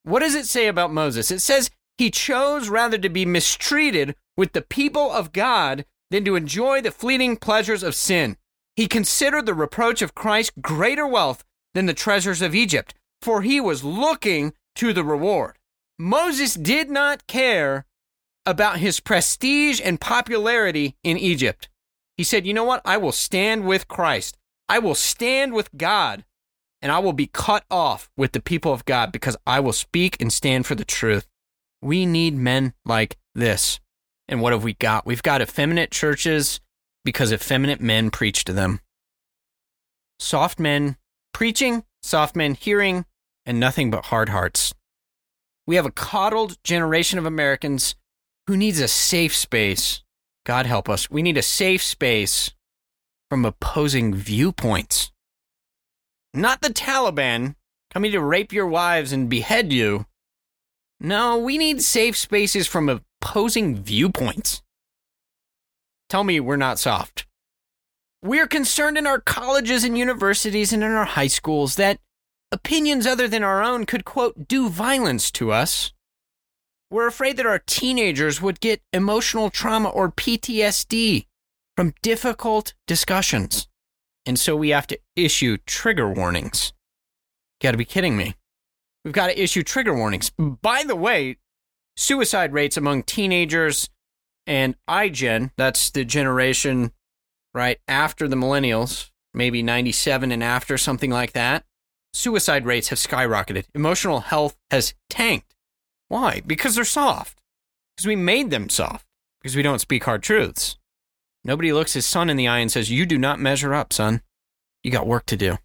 What 0.03 0.19
does 0.19 0.35
it 0.35 0.45
say 0.45 0.67
about 0.67 0.91
Moses? 0.91 1.31
It 1.31 1.39
says 1.39 1.69
he 1.97 2.11
chose 2.11 2.67
rather 2.67 2.97
to 2.97 3.09
be 3.09 3.25
mistreated 3.25 4.15
with 4.35 4.51
the 4.51 4.61
people 4.61 5.11
of 5.11 5.31
God 5.31 5.85
than 6.09 6.25
to 6.25 6.35
enjoy 6.35 6.81
the 6.81 6.91
fleeting 6.91 7.37
pleasures 7.37 7.83
of 7.83 7.95
sin. 7.95 8.35
He 8.75 8.87
considered 8.87 9.45
the 9.45 9.53
reproach 9.53 10.01
of 10.01 10.15
Christ 10.15 10.61
greater 10.61 11.07
wealth 11.07 11.45
than 11.73 11.85
the 11.85 11.93
treasures 11.93 12.41
of 12.41 12.55
Egypt, 12.55 12.93
for 13.21 13.41
he 13.41 13.59
was 13.59 13.83
looking 13.83 14.53
to 14.75 14.93
the 14.93 15.03
reward. 15.03 15.57
Moses 15.97 16.55
did 16.55 16.89
not 16.89 17.27
care 17.27 17.85
about 18.45 18.79
his 18.79 18.99
prestige 18.99 19.79
and 19.83 20.01
popularity 20.01 20.95
in 21.03 21.17
Egypt. 21.17 21.69
He 22.17 22.23
said, 22.23 22.45
You 22.45 22.53
know 22.53 22.63
what? 22.63 22.81
I 22.85 22.97
will 22.97 23.11
stand 23.11 23.65
with 23.65 23.87
Christ. 23.87 24.37
I 24.67 24.79
will 24.79 24.95
stand 24.95 25.53
with 25.53 25.69
God, 25.77 26.25
and 26.81 26.91
I 26.91 26.99
will 26.99 27.13
be 27.13 27.27
cut 27.27 27.65
off 27.69 28.09
with 28.17 28.31
the 28.31 28.41
people 28.41 28.73
of 28.73 28.85
God 28.85 29.11
because 29.11 29.37
I 29.45 29.59
will 29.59 29.73
speak 29.73 30.19
and 30.21 30.31
stand 30.31 30.65
for 30.65 30.75
the 30.75 30.85
truth. 30.85 31.27
We 31.81 32.05
need 32.05 32.35
men 32.35 32.73
like 32.85 33.17
this. 33.35 33.79
And 34.27 34.41
what 34.41 34.53
have 34.53 34.63
we 34.63 34.73
got? 34.73 35.05
We've 35.05 35.23
got 35.23 35.41
effeminate 35.41 35.91
churches 35.91 36.61
because 37.03 37.33
effeminate 37.33 37.81
men 37.81 38.11
preach 38.11 38.45
to 38.45 38.53
them. 38.53 38.79
Soft 40.19 40.59
men 40.59 40.97
preaching, 41.33 41.83
soft 42.01 42.35
men 42.35 42.55
hearing, 42.55 43.05
and 43.45 43.59
nothing 43.59 43.91
but 43.91 44.05
hard 44.05 44.29
hearts. 44.29 44.73
We 45.65 45.75
have 45.75 45.85
a 45.85 45.91
coddled 45.91 46.57
generation 46.63 47.19
of 47.19 47.25
Americans 47.25 47.95
who 48.47 48.57
needs 48.57 48.79
a 48.79 48.87
safe 48.87 49.35
space. 49.35 50.03
God 50.45 50.65
help 50.65 50.89
us. 50.89 51.09
We 51.09 51.21
need 51.21 51.37
a 51.37 51.43
safe 51.43 51.83
space 51.83 52.51
from 53.29 53.45
opposing 53.45 54.13
viewpoints. 54.13 55.11
Not 56.33 56.61
the 56.61 56.69
Taliban 56.69 57.55
coming 57.93 58.11
to 58.11 58.19
rape 58.19 58.51
your 58.51 58.67
wives 58.67 59.11
and 59.11 59.29
behead 59.29 59.71
you. 59.71 60.05
No, 60.99 61.37
we 61.37 61.57
need 61.57 61.81
safe 61.81 62.17
spaces 62.17 62.67
from 62.67 63.01
opposing 63.21 63.75
viewpoints. 63.75 64.61
Tell 66.09 66.23
me 66.23 66.39
we're 66.39 66.57
not 66.57 66.79
soft. 66.79 67.25
We're 68.23 68.47
concerned 68.47 68.99
in 68.99 69.07
our 69.07 69.19
colleges 69.19 69.83
and 69.83 69.97
universities 69.97 70.71
and 70.71 70.83
in 70.83 70.91
our 70.91 71.05
high 71.05 71.27
schools 71.27 71.75
that 71.75 71.99
opinions 72.51 73.07
other 73.07 73.27
than 73.27 73.43
our 73.43 73.63
own 73.63 73.85
could, 73.85 74.05
quote, 74.05 74.47
do 74.47 74.69
violence 74.69 75.31
to 75.31 75.51
us. 75.51 75.91
We're 76.91 77.07
afraid 77.07 77.37
that 77.37 77.47
our 77.47 77.57
teenagers 77.59 78.39
would 78.39 78.59
get 78.59 78.83
emotional 78.93 79.49
trauma 79.49 79.89
or 79.89 80.11
PTSD 80.11 81.25
from 81.75 81.93
difficult 82.03 82.75
discussions. 82.85 83.67
And 84.25 84.37
so 84.37 84.55
we 84.55 84.69
have 84.69 84.85
to 84.87 84.99
issue 85.15 85.57
trigger 85.65 86.07
warnings. 86.07 86.73
Gotta 87.59 87.77
be 87.77 87.85
kidding 87.85 88.17
me. 88.17 88.35
We've 89.03 89.13
got 89.13 89.27
to 89.27 89.41
issue 89.41 89.63
trigger 89.63 89.95
warnings. 89.95 90.29
By 90.37 90.83
the 90.85 90.95
way, 90.95 91.37
suicide 91.97 92.53
rates 92.53 92.77
among 92.77 93.03
teenagers 93.03 93.89
and 94.45 94.75
iGen, 94.87 95.51
that's 95.57 95.89
the 95.89 96.05
generation 96.05 96.91
right 97.53 97.79
after 97.87 98.27
the 98.27 98.35
millennials, 98.35 99.09
maybe 99.33 99.61
97 99.61 100.31
and 100.31 100.43
after, 100.43 100.77
something 100.77 101.11
like 101.11 101.33
that, 101.33 101.63
suicide 102.13 102.65
rates 102.65 102.89
have 102.89 102.99
skyrocketed. 102.99 103.65
Emotional 103.73 104.21
health 104.21 104.57
has 104.69 104.93
tanked. 105.09 105.55
Why? 106.07 106.41
Because 106.45 106.75
they're 106.75 106.85
soft. 106.85 107.41
Because 107.95 108.07
we 108.07 108.15
made 108.15 108.49
them 108.49 108.69
soft. 108.69 109.05
Because 109.41 109.55
we 109.55 109.63
don't 109.63 109.79
speak 109.79 110.03
hard 110.03 110.23
truths. 110.23 110.77
Nobody 111.43 111.73
looks 111.73 111.93
his 111.93 112.05
son 112.05 112.29
in 112.29 112.37
the 112.37 112.47
eye 112.47 112.59
and 112.59 112.71
says, 112.71 112.91
You 112.91 113.05
do 113.05 113.17
not 113.17 113.39
measure 113.39 113.73
up, 113.73 113.93
son. 113.93 114.21
You 114.83 114.91
got 114.91 115.07
work 115.07 115.25
to 115.27 115.37
do. 115.37 115.57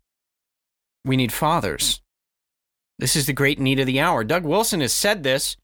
We 1.05 1.17
need 1.17 1.33
fathers. 1.33 2.01
This 2.99 3.15
is 3.15 3.27
the 3.27 3.33
great 3.33 3.59
need 3.59 3.79
of 3.79 3.87
the 3.87 4.01
hour. 4.01 4.25
Doug 4.25 4.45
Wilson 4.45 4.81
has 4.81 4.93
said 4.93 5.23
this 5.23 5.57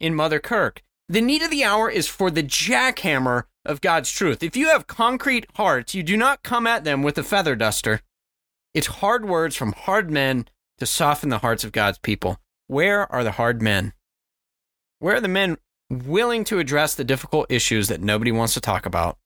in 0.00 0.14
Mother 0.14 0.40
Kirk. 0.40 0.82
The 1.08 1.20
need 1.20 1.42
of 1.42 1.50
the 1.50 1.64
hour 1.64 1.90
is 1.90 2.06
for 2.06 2.30
the 2.30 2.42
jackhammer 2.42 3.44
of 3.68 3.80
God's 3.80 4.10
truth. 4.10 4.42
If 4.42 4.56
you 4.56 4.68
have 4.68 4.86
concrete 4.86 5.46
hearts, 5.54 5.94
you 5.94 6.02
do 6.02 6.16
not 6.16 6.42
come 6.42 6.66
at 6.66 6.84
them 6.84 7.02
with 7.02 7.18
a 7.18 7.22
feather 7.22 7.54
duster. 7.54 8.00
It's 8.74 8.86
hard 8.86 9.28
words 9.28 9.54
from 9.54 9.72
hard 9.72 10.10
men 10.10 10.48
to 10.78 10.86
soften 10.86 11.28
the 11.28 11.38
hearts 11.38 11.64
of 11.64 11.72
God's 11.72 11.98
people. 11.98 12.38
Where 12.66 13.10
are 13.12 13.22
the 13.22 13.32
hard 13.32 13.62
men? 13.62 13.92
Where 14.98 15.16
are 15.16 15.20
the 15.20 15.28
men 15.28 15.58
willing 15.90 16.44
to 16.44 16.58
address 16.58 16.94
the 16.94 17.04
difficult 17.04 17.46
issues 17.50 17.88
that 17.88 18.00
nobody 18.00 18.32
wants 18.32 18.54
to 18.54 18.60
talk 18.60 18.86
about? 18.86 19.18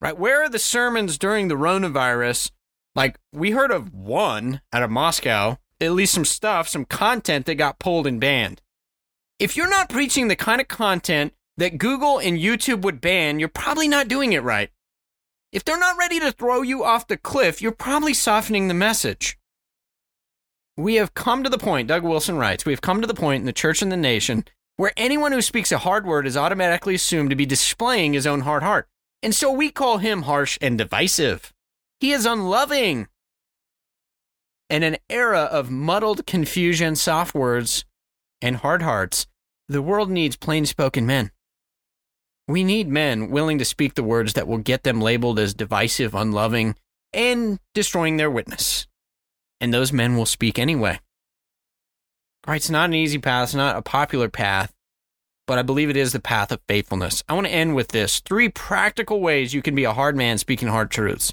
Right? 0.00 0.18
Where 0.18 0.42
are 0.42 0.48
the 0.48 0.58
sermons 0.58 1.18
during 1.18 1.48
the 1.48 1.56
coronavirus? 1.56 2.50
Like, 2.94 3.18
we 3.32 3.50
heard 3.50 3.70
of 3.70 3.92
one 3.92 4.60
out 4.72 4.82
of 4.82 4.90
Moscow, 4.90 5.58
at 5.80 5.92
least 5.92 6.14
some 6.14 6.24
stuff, 6.24 6.68
some 6.68 6.84
content 6.84 7.46
that 7.46 7.56
got 7.56 7.78
pulled 7.78 8.06
and 8.06 8.20
banned. 8.20 8.62
If 9.38 9.56
you're 9.56 9.70
not 9.70 9.88
preaching 9.88 10.28
the 10.28 10.36
kind 10.36 10.60
of 10.60 10.68
content 10.68 11.34
that 11.60 11.78
Google 11.78 12.18
and 12.18 12.38
YouTube 12.38 12.82
would 12.82 13.00
ban, 13.00 13.38
you're 13.38 13.48
probably 13.48 13.86
not 13.86 14.08
doing 14.08 14.32
it 14.32 14.42
right. 14.42 14.70
If 15.52 15.64
they're 15.64 15.78
not 15.78 15.98
ready 15.98 16.18
to 16.20 16.32
throw 16.32 16.62
you 16.62 16.84
off 16.84 17.06
the 17.06 17.16
cliff, 17.16 17.60
you're 17.60 17.72
probably 17.72 18.14
softening 18.14 18.68
the 18.68 18.74
message. 18.74 19.38
We 20.76 20.94
have 20.94 21.14
come 21.14 21.44
to 21.44 21.50
the 21.50 21.58
point, 21.58 21.88
Doug 21.88 22.02
Wilson 22.02 22.36
writes, 22.36 22.64
we 22.64 22.72
have 22.72 22.80
come 22.80 23.00
to 23.00 23.06
the 23.06 23.14
point 23.14 23.40
in 23.40 23.46
the 23.46 23.52
church 23.52 23.82
and 23.82 23.92
the 23.92 23.96
nation 23.96 24.44
where 24.76 24.92
anyone 24.96 25.32
who 25.32 25.42
speaks 25.42 25.70
a 25.70 25.78
hard 25.78 26.06
word 26.06 26.26
is 26.26 26.38
automatically 26.38 26.94
assumed 26.94 27.28
to 27.28 27.36
be 27.36 27.44
displaying 27.44 28.14
his 28.14 28.26
own 28.26 28.40
hard 28.40 28.62
heart. 28.62 28.88
And 29.22 29.34
so 29.34 29.52
we 29.52 29.70
call 29.70 29.98
him 29.98 30.22
harsh 30.22 30.56
and 30.62 30.78
divisive. 30.78 31.52
He 31.98 32.12
is 32.12 32.24
unloving. 32.24 33.08
In 34.70 34.82
an 34.82 34.96
era 35.10 35.42
of 35.42 35.70
muddled 35.70 36.26
confusion, 36.26 36.96
soft 36.96 37.34
words, 37.34 37.84
and 38.40 38.56
hard 38.56 38.80
hearts, 38.80 39.26
the 39.68 39.82
world 39.82 40.08
needs 40.08 40.36
plain 40.36 40.64
spoken 40.64 41.04
men. 41.04 41.30
We 42.50 42.64
need 42.64 42.88
men 42.88 43.30
willing 43.30 43.58
to 43.58 43.64
speak 43.64 43.94
the 43.94 44.02
words 44.02 44.32
that 44.32 44.48
will 44.48 44.58
get 44.58 44.82
them 44.82 45.00
labeled 45.00 45.38
as 45.38 45.54
divisive, 45.54 46.16
unloving, 46.16 46.74
and 47.12 47.60
destroying 47.74 48.16
their 48.16 48.28
witness. 48.28 48.88
And 49.60 49.72
those 49.72 49.92
men 49.92 50.16
will 50.16 50.26
speak 50.26 50.58
anyway. 50.58 50.98
Right? 52.48 52.56
It's 52.56 52.68
not 52.68 52.90
an 52.90 52.94
easy 52.94 53.18
path, 53.18 53.44
it's 53.44 53.54
not 53.54 53.76
a 53.76 53.82
popular 53.82 54.28
path, 54.28 54.72
but 55.46 55.60
I 55.60 55.62
believe 55.62 55.90
it 55.90 55.96
is 55.96 56.12
the 56.12 56.18
path 56.18 56.50
of 56.50 56.60
faithfulness. 56.66 57.22
I 57.28 57.34
want 57.34 57.46
to 57.46 57.52
end 57.52 57.76
with 57.76 57.88
this 57.88 58.18
three 58.18 58.48
practical 58.48 59.20
ways 59.20 59.54
you 59.54 59.62
can 59.62 59.76
be 59.76 59.84
a 59.84 59.92
hard 59.92 60.16
man 60.16 60.36
speaking 60.36 60.66
hard 60.66 60.90
truths. 60.90 61.32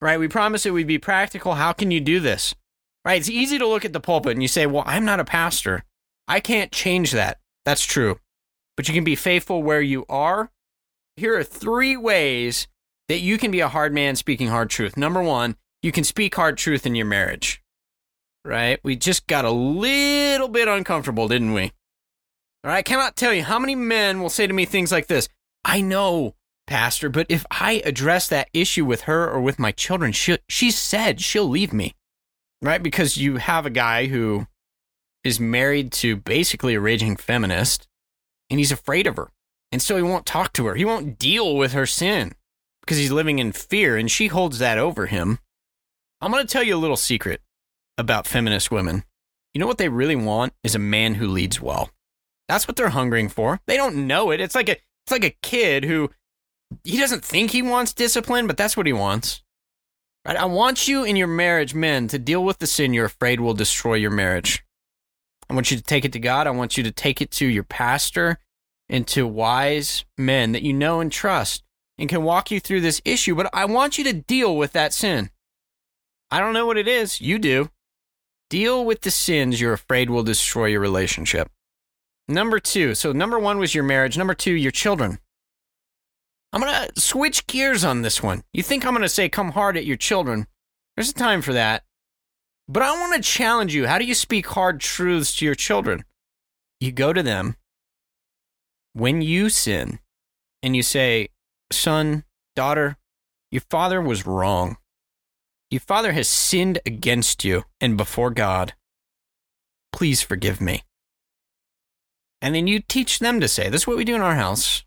Right? 0.00 0.18
We 0.18 0.26
promised 0.26 0.66
it 0.66 0.72
we'd 0.72 0.88
be 0.88 0.98
practical. 0.98 1.54
How 1.54 1.72
can 1.72 1.92
you 1.92 2.00
do 2.00 2.18
this? 2.18 2.56
Right? 3.04 3.20
It's 3.20 3.30
easy 3.30 3.56
to 3.58 3.68
look 3.68 3.84
at 3.84 3.92
the 3.92 4.00
pulpit 4.00 4.32
and 4.32 4.42
you 4.42 4.48
say, 4.48 4.66
well, 4.66 4.82
I'm 4.84 5.04
not 5.04 5.20
a 5.20 5.24
pastor. 5.24 5.84
I 6.26 6.40
can't 6.40 6.72
change 6.72 7.12
that. 7.12 7.38
That's 7.64 7.84
true 7.84 8.18
but 8.76 8.88
you 8.88 8.94
can 8.94 9.04
be 9.04 9.16
faithful 9.16 9.62
where 9.62 9.80
you 9.80 10.04
are. 10.08 10.50
Here 11.16 11.38
are 11.38 11.44
three 11.44 11.96
ways 11.96 12.66
that 13.08 13.20
you 13.20 13.38
can 13.38 13.50
be 13.50 13.60
a 13.60 13.68
hard 13.68 13.92
man 13.92 14.16
speaking 14.16 14.48
hard 14.48 14.70
truth. 14.70 14.96
Number 14.96 15.22
one, 15.22 15.56
you 15.82 15.92
can 15.92 16.04
speak 16.04 16.34
hard 16.34 16.56
truth 16.56 16.86
in 16.86 16.94
your 16.94 17.06
marriage, 17.06 17.62
right? 18.44 18.80
We 18.82 18.96
just 18.96 19.26
got 19.26 19.44
a 19.44 19.50
little 19.50 20.48
bit 20.48 20.66
uncomfortable, 20.66 21.28
didn't 21.28 21.52
we? 21.52 21.72
All 22.64 22.70
right, 22.70 22.78
I 22.78 22.82
cannot 22.82 23.16
tell 23.16 23.32
you 23.32 23.42
how 23.42 23.58
many 23.58 23.74
men 23.74 24.22
will 24.22 24.30
say 24.30 24.46
to 24.46 24.52
me 24.52 24.64
things 24.64 24.90
like 24.90 25.06
this 25.06 25.28
I 25.64 25.80
know, 25.80 26.34
Pastor, 26.66 27.10
but 27.10 27.26
if 27.28 27.44
I 27.50 27.82
address 27.84 28.28
that 28.28 28.48
issue 28.54 28.84
with 28.84 29.02
her 29.02 29.30
or 29.30 29.40
with 29.40 29.58
my 29.58 29.72
children, 29.72 30.12
she, 30.12 30.38
she 30.48 30.70
said 30.70 31.20
she'll 31.20 31.48
leave 31.48 31.72
me, 31.72 31.94
right? 32.62 32.82
Because 32.82 33.18
you 33.18 33.36
have 33.36 33.66
a 33.66 33.70
guy 33.70 34.06
who 34.06 34.46
is 35.22 35.38
married 35.38 35.92
to 35.92 36.16
basically 36.16 36.74
a 36.74 36.80
raging 36.80 37.16
feminist 37.16 37.86
and 38.54 38.60
he's 38.60 38.70
afraid 38.70 39.08
of 39.08 39.16
her. 39.16 39.32
And 39.72 39.82
so 39.82 39.96
he 39.96 40.02
won't 40.02 40.26
talk 40.26 40.52
to 40.52 40.66
her. 40.66 40.76
He 40.76 40.84
won't 40.84 41.18
deal 41.18 41.56
with 41.56 41.72
her 41.72 41.86
sin 41.86 42.36
because 42.82 42.98
he's 42.98 43.10
living 43.10 43.40
in 43.40 43.50
fear 43.50 43.96
and 43.96 44.08
she 44.08 44.28
holds 44.28 44.60
that 44.60 44.78
over 44.78 45.06
him. 45.06 45.40
I'm 46.20 46.30
going 46.30 46.46
to 46.46 46.52
tell 46.52 46.62
you 46.62 46.76
a 46.76 46.78
little 46.78 46.96
secret 46.96 47.40
about 47.98 48.28
feminist 48.28 48.70
women. 48.70 49.02
You 49.54 49.58
know 49.58 49.66
what 49.66 49.78
they 49.78 49.88
really 49.88 50.14
want 50.14 50.52
is 50.62 50.76
a 50.76 50.78
man 50.78 51.16
who 51.16 51.26
leads 51.26 51.60
well. 51.60 51.90
That's 52.48 52.68
what 52.68 52.76
they're 52.76 52.90
hungering 52.90 53.28
for. 53.28 53.60
They 53.66 53.76
don't 53.76 54.06
know 54.06 54.30
it. 54.30 54.40
It's 54.40 54.54
like 54.54 54.68
a 54.68 54.76
it's 54.76 55.10
like 55.10 55.24
a 55.24 55.36
kid 55.42 55.82
who 55.82 56.10
he 56.84 56.98
doesn't 56.98 57.24
think 57.24 57.50
he 57.50 57.60
wants 57.60 57.92
discipline, 57.92 58.46
but 58.46 58.56
that's 58.56 58.76
what 58.76 58.86
he 58.86 58.92
wants. 58.92 59.42
Right? 60.24 60.36
I 60.36 60.44
want 60.44 60.86
you 60.86 61.02
in 61.02 61.16
your 61.16 61.26
marriage, 61.26 61.74
men, 61.74 62.06
to 62.06 62.20
deal 62.20 62.44
with 62.44 62.58
the 62.58 62.68
sin 62.68 62.94
you're 62.94 63.06
afraid 63.06 63.40
will 63.40 63.54
destroy 63.54 63.94
your 63.94 64.12
marriage. 64.12 64.64
I 65.50 65.54
want 65.54 65.72
you 65.72 65.76
to 65.76 65.82
take 65.82 66.04
it 66.04 66.12
to 66.12 66.20
God. 66.20 66.46
I 66.46 66.52
want 66.52 66.76
you 66.76 66.84
to 66.84 66.92
take 66.92 67.20
it 67.20 67.32
to 67.32 67.46
your 67.46 67.64
pastor 67.64 68.38
and 68.88 69.06
to 69.08 69.26
wise 69.26 70.04
men 70.18 70.52
that 70.52 70.62
you 70.62 70.72
know 70.72 71.00
and 71.00 71.10
trust 71.10 71.62
and 71.98 72.08
can 72.08 72.22
walk 72.22 72.50
you 72.50 72.60
through 72.60 72.80
this 72.80 73.00
issue. 73.04 73.34
But 73.34 73.50
I 73.52 73.64
want 73.64 73.98
you 73.98 74.04
to 74.04 74.12
deal 74.12 74.56
with 74.56 74.72
that 74.72 74.92
sin. 74.92 75.30
I 76.30 76.40
don't 76.40 76.54
know 76.54 76.66
what 76.66 76.78
it 76.78 76.88
is. 76.88 77.20
You 77.20 77.38
do. 77.38 77.70
Deal 78.50 78.84
with 78.84 79.02
the 79.02 79.10
sins 79.10 79.60
you're 79.60 79.72
afraid 79.72 80.10
will 80.10 80.22
destroy 80.22 80.66
your 80.66 80.80
relationship. 80.80 81.50
Number 82.28 82.58
two. 82.58 82.94
So, 82.94 83.12
number 83.12 83.38
one 83.38 83.58
was 83.58 83.74
your 83.74 83.84
marriage. 83.84 84.18
Number 84.18 84.34
two, 84.34 84.52
your 84.52 84.72
children. 84.72 85.18
I'm 86.52 86.60
going 86.60 86.72
to 86.72 87.00
switch 87.00 87.46
gears 87.46 87.84
on 87.84 88.02
this 88.02 88.22
one. 88.22 88.44
You 88.52 88.62
think 88.62 88.86
I'm 88.86 88.92
going 88.92 89.02
to 89.02 89.08
say 89.08 89.28
come 89.28 89.52
hard 89.52 89.76
at 89.76 89.84
your 89.84 89.96
children? 89.96 90.46
There's 90.94 91.10
a 91.10 91.14
time 91.14 91.42
for 91.42 91.52
that. 91.52 91.82
But 92.68 92.82
I 92.82 92.92
want 92.92 93.14
to 93.14 93.20
challenge 93.20 93.74
you. 93.74 93.86
How 93.86 93.98
do 93.98 94.04
you 94.04 94.14
speak 94.14 94.46
hard 94.46 94.80
truths 94.80 95.36
to 95.36 95.44
your 95.44 95.56
children? 95.56 96.04
You 96.80 96.92
go 96.92 97.12
to 97.12 97.22
them 97.22 97.56
when 98.94 99.20
you 99.20 99.48
sin 99.48 99.98
and 100.62 100.74
you 100.74 100.82
say, 100.82 101.28
Son, 101.70 102.24
daughter, 102.56 102.96
your 103.50 103.62
father 103.70 104.00
was 104.00 104.26
wrong. 104.26 104.78
Your 105.70 105.80
father 105.80 106.12
has 106.12 106.28
sinned 106.28 106.78
against 106.86 107.44
you 107.44 107.64
and 107.80 107.96
before 107.96 108.30
God. 108.30 108.72
Please 109.92 110.22
forgive 110.22 110.60
me. 110.60 110.82
And 112.40 112.54
then 112.54 112.66
you 112.66 112.80
teach 112.80 113.18
them 113.18 113.40
to 113.40 113.48
say, 113.48 113.68
This 113.68 113.82
is 113.82 113.86
what 113.86 113.96
we 113.96 114.04
do 114.04 114.14
in 114.14 114.22
our 114.22 114.34
house. 114.34 114.84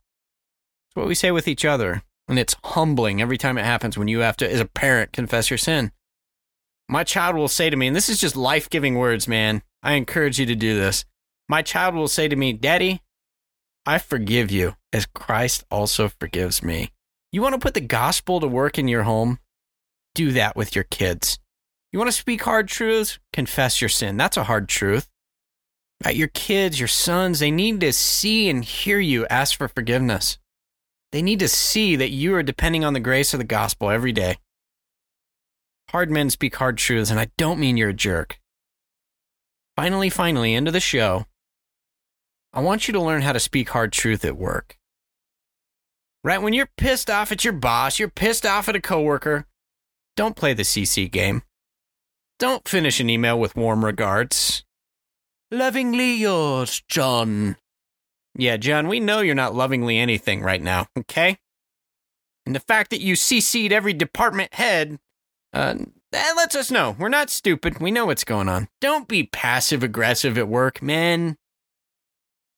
It's 0.90 0.96
what 0.96 1.08
we 1.08 1.16
say 1.16 1.32
with 1.32 1.48
each 1.48 1.66
other. 1.66 2.02
And 2.28 2.40
it's 2.40 2.56
humbling 2.64 3.22
every 3.22 3.38
time 3.38 3.58
it 3.58 3.66
happens 3.66 3.98
when 3.98 4.08
you 4.08 4.20
have 4.20 4.36
to, 4.38 4.52
as 4.52 4.60
a 4.60 4.66
parent, 4.66 5.14
confess 5.14 5.50
your 5.50 5.58
sin 5.58 5.92
my 6.90 7.04
child 7.04 7.36
will 7.36 7.48
say 7.48 7.70
to 7.70 7.76
me, 7.76 7.88
and 7.88 7.96
this 7.96 8.10
is 8.10 8.20
just 8.20 8.36
life 8.36 8.70
giving 8.70 8.96
words, 8.96 9.28
man. 9.28 9.62
I 9.84 9.94
encourage 9.94 10.40
you 10.40 10.46
to 10.46 10.56
do 10.56 10.76
this. 10.76 11.06
My 11.50 11.62
child 11.62 11.96
will 11.96 12.08
say 12.08 12.28
to 12.28 12.36
me, 12.36 12.54
Daddy, 12.54 13.02
I 13.88 14.00
forgive 14.00 14.52
you 14.52 14.76
as 14.92 15.06
Christ 15.06 15.64
also 15.72 16.10
forgives 16.10 16.62
me. 16.62 16.92
You 17.32 17.42
want 17.42 17.54
to 17.54 17.60
put 17.60 17.74
the 17.74 17.80
gospel 17.80 18.42
to 18.42 18.48
work 18.48 18.78
in 18.78 18.90
your 18.90 19.04
home? 19.04 19.40
Do 20.14 20.34
that 20.34 20.58
with 20.58 20.76
your 20.76 20.84
kids. 20.84 21.40
You 21.94 22.00
want 22.00 22.10
to 22.10 22.18
speak 22.18 22.44
hard 22.44 22.68
truths? 22.68 23.18
Confess 23.32 23.80
your 23.80 23.88
sin. 23.88 24.18
That's 24.18 24.36
a 24.36 24.44
hard 24.44 24.68
truth. 24.68 25.08
Right? 26.04 26.18
Your 26.18 26.28
kids, 26.28 26.82
your 26.82 26.90
sons, 26.90 27.40
they 27.40 27.50
need 27.50 27.80
to 27.80 27.94
see 27.94 28.50
and 28.50 28.66
hear 28.66 29.00
you 29.00 29.26
ask 29.28 29.58
for 29.58 29.70
forgiveness. 29.70 30.38
They 31.14 31.22
need 31.22 31.40
to 31.40 31.48
see 31.48 31.96
that 31.96 32.10
you 32.10 32.36
are 32.36 32.44
depending 32.44 32.84
on 32.84 32.92
the 32.92 33.00
grace 33.00 33.34
of 33.34 33.38
the 33.38 33.46
gospel 33.46 33.90
every 33.90 34.12
day. 34.12 34.36
Hard 35.92 36.12
men 36.12 36.30
speak 36.30 36.58
hard 36.58 36.78
truths, 36.78 37.10
and 37.10 37.22
I 37.22 37.30
don't 37.38 37.58
mean 37.58 37.78
you're 37.78 37.92
a 37.92 37.94
jerk. 37.94 38.38
Finally, 39.78 40.10
finally, 40.10 40.56
end 40.56 40.68
of 40.68 40.74
the 40.74 40.82
show. 40.82 41.26
I 42.54 42.62
want 42.62 42.88
you 42.88 42.92
to 42.94 43.02
learn 43.02 43.22
how 43.22 43.34
to 43.34 43.40
speak 43.40 43.70
hard 43.70 43.92
truth 43.92 44.26
at 44.26 44.38
work. 44.38 44.78
Right? 46.24 46.42
When 46.42 46.54
you're 46.54 46.70
pissed 46.78 47.10
off 47.10 47.32
at 47.32 47.44
your 47.44 47.54
boss, 47.54 48.00
you're 48.00 48.10
pissed 48.10 48.46
off 48.46 48.68
at 48.68 48.76
a 48.76 48.82
coworker, 48.82 49.46
don't 50.18 50.36
play 50.36 50.54
the 50.54 50.64
CC 50.64 51.10
game. 51.10 51.44
Don't 52.40 52.68
finish 52.68 53.00
an 53.00 53.10
email 53.10 53.40
with 53.40 53.56
warm 53.56 53.86
regards. 53.86 54.64
Lovingly 55.52 56.16
yours, 56.16 56.82
John. 56.90 57.56
Yeah, 58.36 58.58
John, 58.58 58.88
we 58.88 59.00
know 59.00 59.22
you're 59.22 59.36
not 59.36 59.56
lovingly 59.56 59.98
anything 59.98 60.42
right 60.42 60.62
now, 60.62 60.88
okay? 60.98 61.38
And 62.46 62.56
the 62.56 62.60
fact 62.60 62.90
that 62.90 63.02
you 63.02 63.14
CC'd 63.14 63.72
every 63.72 63.94
department 63.94 64.54
head, 64.54 65.00
uh, 65.54 65.76
that 66.12 66.34
lets 66.36 66.56
us 66.56 66.72
know. 66.72 66.96
We're 66.98 67.10
not 67.10 67.30
stupid. 67.30 67.80
We 67.80 67.92
know 67.92 68.06
what's 68.06 68.24
going 68.24 68.50
on. 68.50 68.68
Don't 68.82 69.08
be 69.08 69.24
passive 69.24 69.84
aggressive 69.84 70.38
at 70.38 70.48
work, 70.48 70.82
man. 70.82 71.38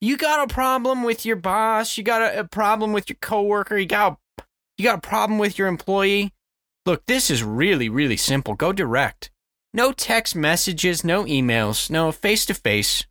You 0.02 0.16
got 0.16 0.50
a 0.50 0.54
problem 0.54 1.04
with 1.04 1.26
your 1.26 1.36
boss, 1.36 1.98
you 1.98 2.04
got 2.04 2.22
a, 2.22 2.42
a 2.42 2.44
problem 2.48 2.94
with 2.94 3.10
your 3.10 3.18
coworker, 3.22 3.78
you 3.78 3.86
got 3.86 4.18
you 4.78 4.86
got 4.86 4.98
a 4.98 5.02
problem 5.02 5.40
with 5.40 5.58
your 5.58 5.68
employee. 5.68 6.34
Look, 6.86 7.06
this 7.06 7.30
is 7.30 7.44
really, 7.44 7.90
really 7.90 8.16
simple. 8.16 8.54
Go 8.54 8.72
direct. 8.72 9.30
No 9.74 9.92
text 9.92 10.36
messages, 10.36 11.04
no 11.04 11.26
emails, 11.26 11.90
no 11.90 12.12
face 12.14 12.46
to 12.46 12.54
face. 12.54 13.06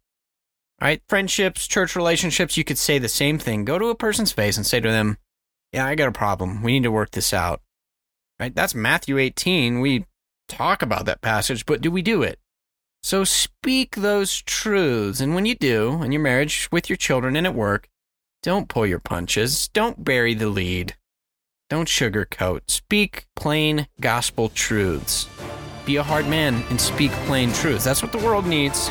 All 0.81 0.89
right, 0.89 1.03
friendships, 1.09 1.67
church 1.67 1.95
relationships, 1.95 2.57
you 2.57 2.65
could 2.65 2.79
say 2.79 2.99
the 2.99 3.09
same 3.09 3.39
thing. 3.39 3.65
Go 3.65 3.79
to 3.79 3.87
a 3.87 3.95
person's 3.95 4.33
face 4.33 4.57
and 4.57 4.67
say 4.67 4.81
to 4.81 4.89
them, 4.89 5.19
Yeah, 5.73 5.85
I 5.85 5.95
got 5.95 6.09
a 6.09 6.13
problem. 6.13 6.63
We 6.63 6.73
need 6.73 6.85
to 6.85 6.91
work 6.91 7.11
this 7.11 7.35
out. 7.35 7.61
Right, 8.41 8.55
that's 8.55 8.75
Matthew 8.75 9.19
18. 9.19 9.81
We 9.81 10.07
talk 10.49 10.81
about 10.81 11.05
that 11.05 11.21
passage, 11.21 11.67
but 11.67 11.81
do 11.81 11.91
we 11.91 12.01
do 12.01 12.23
it? 12.23 12.39
So 13.03 13.25
speak 13.25 13.97
those 13.97 14.43
truths. 14.43 15.21
And 15.21 15.35
when 15.35 15.47
you 15.47 15.55
do, 15.55 16.03
in 16.03 16.13
your 16.13 16.23
marriage, 16.23 16.69
with 16.71 16.89
your 16.91 16.97
children, 16.97 17.37
and 17.37 17.47
at 17.47 17.55
work, 17.55 17.89
don't 18.43 18.69
pull 18.69 18.87
your 18.87 18.99
punches. 18.99 19.69
Don't 19.69 20.05
bury 20.05 20.35
the 20.35 20.49
lead. 20.49 20.95
Don't 21.71 21.89
sugarcoat. 21.89 22.63
Speak 22.69 23.27
plain 23.35 23.89
gospel 24.01 24.49
truths. 24.49 25.29
Be 25.85 25.97
a 25.97 26.03
hard 26.03 26.27
man 26.27 26.63
and 26.71 26.81
speak 26.81 27.11
plain 27.27 27.53
truths. 27.53 27.85
That's 27.85 28.03
what 28.03 28.13
the 28.13 28.19
world 28.19 28.47
needs. 28.47 28.89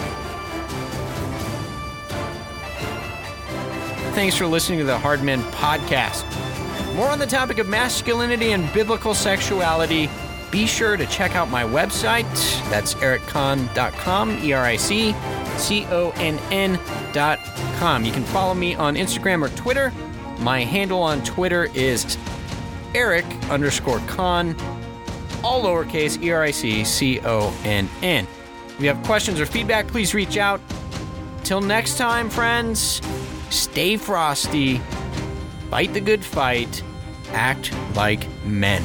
Thanks 4.14 4.36
for 4.36 4.48
listening 4.48 4.80
to 4.80 4.86
the 4.86 4.98
Hard 4.98 5.22
Men 5.22 5.44
podcast. 5.52 6.26
More 6.96 7.08
on 7.10 7.20
the 7.20 7.28
topic 7.28 7.60
of 7.60 7.68
masculinity 7.68 8.52
and 8.52 8.72
biblical 8.74 9.14
sexuality. 9.14 10.10
Be 10.52 10.66
sure 10.66 10.96
to 10.96 11.06
check 11.08 11.36
out 11.36 11.50
my 11.50 11.64
website. 11.64 12.24
That's 12.70 12.94
ericconn.com, 12.96 14.40
E 14.44 14.54
R 14.54 14.64
I 14.64 14.76
C 14.78 15.14
C 15.58 15.86
O 15.88 16.12
N 16.18 16.40
N.com. 16.52 18.06
You 18.06 18.12
can 18.12 18.24
follow 18.24 18.54
me 18.54 18.76
on 18.76 18.96
Instagram 18.96 19.46
or 19.46 19.50
Twitter. 19.56 19.92
My 20.40 20.64
handle 20.64 21.02
on 21.02 21.24
Twitter 21.24 21.66
is 21.74 22.18
Eric 22.96 23.26
underscore 23.50 24.00
Conn, 24.08 24.56
all 25.44 25.64
lowercase 25.64 26.22
E 26.22 26.32
R 26.32 26.44
I 26.44 26.52
C 26.52 26.84
C 26.84 27.20
O 27.22 27.54
N 27.64 27.90
N. 28.02 28.28
If 28.70 28.82
you 28.82 28.88
have 28.88 29.04
questions 29.04 29.40
or 29.40 29.46
feedback, 29.46 29.88
please 29.88 30.14
reach 30.14 30.38
out. 30.38 30.62
Till 31.44 31.62
next 31.62 31.98
time, 31.98 32.30
friends, 32.30 33.02
stay 33.50 33.98
frosty, 33.98 34.78
fight 35.70 35.94
the 35.94 36.02
good 36.02 36.24
fight, 36.24 36.84
act 37.32 37.74
like 37.96 38.28
men. 38.46 38.84